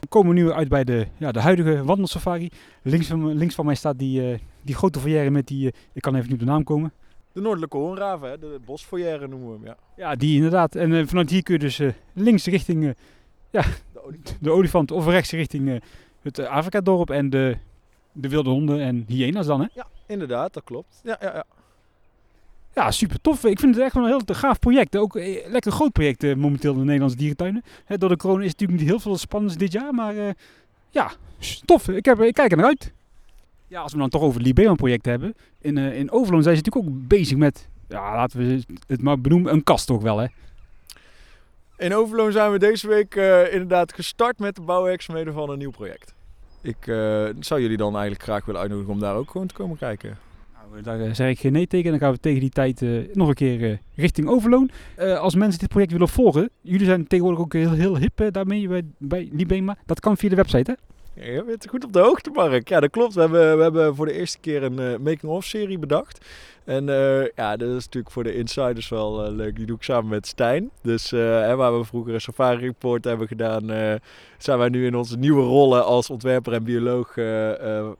We 0.00 0.06
komen 0.06 0.34
nu 0.34 0.52
uit 0.52 0.68
bij 0.68 0.84
de, 0.84 1.06
ja, 1.16 1.32
de 1.32 1.40
huidige 1.40 1.84
wandelsafari. 1.84 2.50
Links 2.82 3.06
van, 3.06 3.34
links 3.36 3.54
van 3.54 3.66
mij 3.66 3.74
staat 3.74 3.98
die, 3.98 4.32
eh, 4.32 4.38
die 4.62 4.74
grote 4.74 4.98
foyer 5.00 5.32
met 5.32 5.46
die... 5.46 5.72
eh, 5.72 5.80
ik 5.92 6.02
kan 6.02 6.14
even 6.14 6.24
niet 6.30 6.40
op 6.40 6.46
de 6.46 6.52
naam 6.52 6.64
komen. 6.64 6.92
De 7.32 7.40
Noordelijke 7.40 7.76
Hoornraven, 7.76 8.30
hè, 8.30 8.38
de 8.38 8.60
bosfoyer 8.64 9.28
noemen 9.28 9.48
we 9.48 9.54
hem. 9.54 9.64
Ja. 9.66 9.76
Ja, 9.96 10.14
die 10.16 10.36
inderdaad. 10.36 10.74
En 10.74 11.08
vanuit 11.08 11.30
hier 11.30 11.42
kun 11.42 11.54
je 11.54 11.60
dus 11.60 11.80
links 12.12 12.46
richting 12.46 12.94
eh, 13.50 13.62
De 13.92 14.02
olie- 14.04 14.20
de 14.40 14.50
olifant 14.50 14.90
of 14.90 15.06
rechts 15.06 15.30
richting 15.30 15.80
het 16.22 16.38
Afrika-dorp 16.46 17.10
en 17.10 17.30
de, 17.30 17.56
de 18.12 18.28
wilde 18.28 18.50
honden 18.50 18.80
en 18.80 19.04
hyena's 19.06 19.46
dan, 19.46 19.60
hè? 19.60 19.66
Ja, 19.74 19.86
inderdaad, 20.06 20.52
dat 20.54 20.64
klopt. 20.64 21.00
Ja, 21.04 21.16
ja, 21.20 21.34
ja. 21.34 21.44
Ja, 22.78 22.90
super 22.90 23.20
tof. 23.20 23.44
Ik 23.44 23.60
vind 23.60 23.74
het 23.74 23.84
echt 23.84 23.94
wel 23.94 24.02
een 24.04 24.08
heel 24.08 24.34
gaaf 24.34 24.58
project. 24.58 24.96
Ook 24.96 25.16
eh, 25.16 25.48
lekker 25.48 25.72
groot 25.72 25.92
project 25.92 26.24
eh, 26.24 26.34
momenteel 26.34 26.72
in 26.72 26.78
de 26.78 26.84
Nederlandse 26.84 27.16
dierentuinen. 27.16 27.62
Door 27.86 28.08
de 28.08 28.16
corona 28.16 28.44
is 28.44 28.50
natuurlijk 28.50 28.78
niet 28.78 28.88
heel 28.88 29.00
veel 29.00 29.16
spannends 29.16 29.56
dit 29.56 29.72
jaar, 29.72 29.94
maar 29.94 30.16
eh, 30.16 30.30
ja, 30.90 31.10
tof. 31.64 31.88
Ik, 31.88 32.04
heb, 32.04 32.20
ik 32.20 32.34
kijk 32.34 32.50
er 32.50 32.56
naar 32.56 32.66
uit. 32.66 32.92
Ja, 33.66 33.80
als 33.80 33.92
we 33.92 33.98
dan 33.98 34.08
toch 34.08 34.22
over 34.22 34.38
het 34.38 34.46
Libeon-project 34.46 35.04
hebben. 35.04 35.34
In, 35.60 35.78
eh 35.78 35.98
in 35.98 36.10
Overloon 36.10 36.42
zijn 36.42 36.56
ze 36.56 36.62
natuurlijk 36.64 36.94
ook 36.94 37.08
bezig 37.08 37.36
met, 37.36 37.68
ja, 37.88 38.14
laten 38.14 38.38
we 38.38 38.62
het 38.86 39.02
maar 39.02 39.20
benoemen, 39.20 39.52
een 39.52 39.62
kast 39.62 39.86
toch 39.86 40.02
wel, 40.02 40.18
hè? 40.18 40.26
In 41.76 41.94
Overloon 41.94 42.32
zijn 42.32 42.52
we 42.52 42.58
deze 42.58 42.88
week 42.88 43.14
inderdaad 43.52 43.92
gestart 43.92 44.38
met 44.38 44.54
de 44.54 44.62
bouwwerkzaamheden 44.62 45.32
van 45.32 45.50
een 45.50 45.58
nieuw 45.58 45.70
project. 45.70 46.14
Ik 46.62 46.84
zou 47.40 47.60
jullie 47.60 47.76
dan 47.76 47.92
eigenlijk 47.92 48.22
graag 48.22 48.44
willen 48.44 48.60
uitnodigen 48.60 48.92
om 48.92 49.00
daar 49.00 49.14
ook 49.14 49.30
gewoon 49.30 49.46
te 49.46 49.54
komen 49.54 49.78
kijken. 49.78 50.27
Nou, 50.70 50.82
daar 50.82 51.00
eh, 51.00 51.14
zeg 51.14 51.30
ik 51.30 51.38
geen 51.38 51.52
nee 51.52 51.66
tegen. 51.66 51.90
Dan 51.90 52.00
gaan 52.00 52.12
we 52.12 52.20
tegen 52.20 52.40
die 52.40 52.50
tijd 52.50 52.82
eh, 52.82 52.90
nog 53.12 53.28
een 53.28 53.34
keer 53.34 53.70
eh, 53.70 53.76
richting 53.94 54.28
Overloon. 54.28 54.70
Als 55.20 55.34
mensen 55.34 55.60
dit 55.60 55.68
project 55.68 55.92
willen 55.92 56.08
volgen, 56.08 56.50
jullie 56.60 56.86
zijn 56.86 57.06
tegenwoordig 57.06 57.42
ook 57.42 57.52
heel, 57.52 57.96
hip 57.96 58.28
daarmee 58.30 58.68
bij, 58.68 58.82
bij 58.98 59.28
Libema. 59.32 59.76
Dat 59.86 60.00
kan 60.00 60.16
via 60.16 60.28
de 60.28 60.36
website, 60.36 60.70
hè? 60.70 60.76
Je 61.20 61.44
bent 61.46 61.68
goed 61.68 61.84
op 61.84 61.92
de 61.92 61.98
hoogte, 61.98 62.30
Mark. 62.30 62.68
Ja, 62.68 62.80
dat 62.80 62.90
klopt. 62.90 63.14
We 63.14 63.20
hebben, 63.20 63.56
we 63.56 63.62
hebben 63.62 63.94
voor 63.94 64.06
de 64.06 64.12
eerste 64.12 64.38
keer 64.38 64.62
een 64.62 64.78
eh, 64.78 64.98
making-of 64.98 65.44
serie 65.44 65.78
bedacht. 65.78 66.26
En 66.64 66.88
eh, 66.88 67.26
ja, 67.34 67.56
dat 67.56 67.68
is 67.68 67.84
natuurlijk 67.84 68.12
voor 68.12 68.24
de 68.24 68.34
insiders 68.34 68.88
wel 68.88 69.24
eh, 69.24 69.32
leuk. 69.32 69.56
Die 69.56 69.66
doe 69.66 69.76
ik 69.76 69.82
samen 69.82 70.10
met 70.10 70.26
Stijn. 70.26 70.70
Dus 70.82 71.10
hè, 71.10 71.56
waar 71.56 71.78
we 71.78 71.84
vroeger 71.84 72.14
een 72.14 72.20
safari 72.20 72.66
report 72.66 73.04
hebben 73.04 73.28
gedaan, 73.28 73.66
zijn 74.38 74.58
wij 74.58 74.68
nu 74.68 74.86
in 74.86 74.96
onze 74.96 75.16
nieuwe 75.16 75.42
rollen 75.42 75.84
als 75.84 76.10
ontwerper 76.10 76.52
en 76.52 76.64
bioloog 76.64 77.14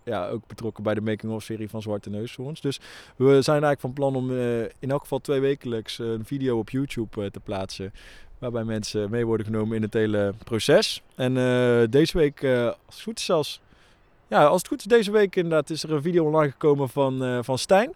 ja, 0.05 0.29
ook 0.29 0.47
betrokken 0.47 0.83
bij 0.83 0.95
de 0.95 1.01
making-of 1.01 1.43
serie 1.43 1.69
van 1.69 1.83
Zwarte 1.83 2.11
Neushoorns. 2.11 2.61
Dus 2.61 2.81
we 3.17 3.43
zijn 3.43 3.65
eigenlijk 3.65 3.81
van 3.81 3.93
plan 3.93 4.17
om 4.17 4.31
in 4.79 4.91
elk 4.91 5.01
geval 5.01 5.19
twee 5.19 5.41
wekelijks 5.41 5.99
een 5.99 6.25
video 6.25 6.59
op 6.59 6.71
YouTube 6.71 7.31
te 7.31 7.41
plaatsen. 7.41 7.93
Waarbij 8.39 8.65
mensen 8.65 9.11
mee 9.11 9.27
worden 9.27 9.47
genomen 9.47 9.77
in 9.77 9.83
het 9.83 9.95
hele 9.95 10.35
proces. 10.45 11.03
En 11.15 11.37
eh, 11.37 11.83
deze 11.91 12.19
week, 12.19 12.43
eh, 12.43 12.65
als 12.65 12.95
het 12.95 13.03
goed 13.03 13.19
is. 13.19 13.61
Ja, 14.29 14.45
als 14.45 14.59
het 14.59 14.69
goed 14.69 14.79
is 14.79 14.85
deze 14.85 15.11
week 15.11 15.37
inderdaad 15.37 15.71
is 15.71 15.83
er 15.83 15.93
een 15.93 16.03
video 16.03 16.25
online 16.25 16.51
gekomen 16.51 16.89
van, 16.89 17.25
eh, 17.25 17.39
van 17.43 17.59
Stijn. 17.59 17.93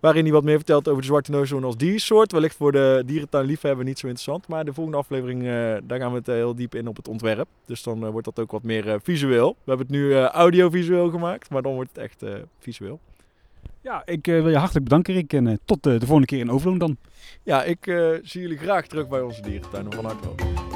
Waarin 0.00 0.22
hij 0.22 0.32
wat 0.32 0.44
meer 0.44 0.56
vertelt 0.56 0.88
over 0.88 1.00
de 1.00 1.06
zwarte 1.06 1.30
neushoorn 1.30 1.64
als 1.64 1.76
diersoort. 1.76 2.32
Wellicht 2.32 2.56
voor 2.56 2.72
de 2.72 3.02
dierentuinliefhebber 3.06 3.84
niet 3.84 3.98
zo 3.98 4.06
interessant. 4.06 4.48
Maar 4.48 4.64
de 4.64 4.72
volgende 4.72 4.98
aflevering, 4.98 5.42
daar 5.84 5.98
gaan 5.98 6.10
we 6.10 6.18
het 6.18 6.26
heel 6.26 6.54
diep 6.54 6.74
in 6.74 6.88
op 6.88 6.96
het 6.96 7.08
ontwerp. 7.08 7.48
Dus 7.66 7.82
dan 7.82 8.10
wordt 8.10 8.24
dat 8.24 8.38
ook 8.38 8.50
wat 8.50 8.62
meer 8.62 9.00
visueel. 9.02 9.48
We 9.48 9.70
hebben 9.70 9.86
het 9.86 9.96
nu 9.96 10.16
audiovisueel 10.16 11.10
gemaakt, 11.10 11.50
maar 11.50 11.62
dan 11.62 11.74
wordt 11.74 11.90
het 11.92 11.98
echt 11.98 12.24
visueel. 12.58 13.00
Ja, 13.82 14.02
ik 14.04 14.26
eh, 14.26 14.34
wil 14.34 14.48
je 14.48 14.56
hartelijk 14.56 14.84
bedanken, 14.84 15.14
Rick. 15.14 15.32
En 15.32 15.46
eh, 15.46 15.56
tot 15.64 15.86
eh, 15.86 15.92
de 15.92 16.06
volgende 16.06 16.26
keer 16.26 16.38
in 16.38 16.50
Overloon 16.50 16.78
dan. 16.78 16.96
Ja, 17.42 17.62
ik 17.62 17.84
zie 18.22 18.40
jullie 18.40 18.58
graag 18.58 18.86
terug 18.86 19.08
bij 19.08 19.20
onze 19.20 19.42
dierentuin. 19.42 19.92
Van 19.92 20.04
harte. 20.04 20.71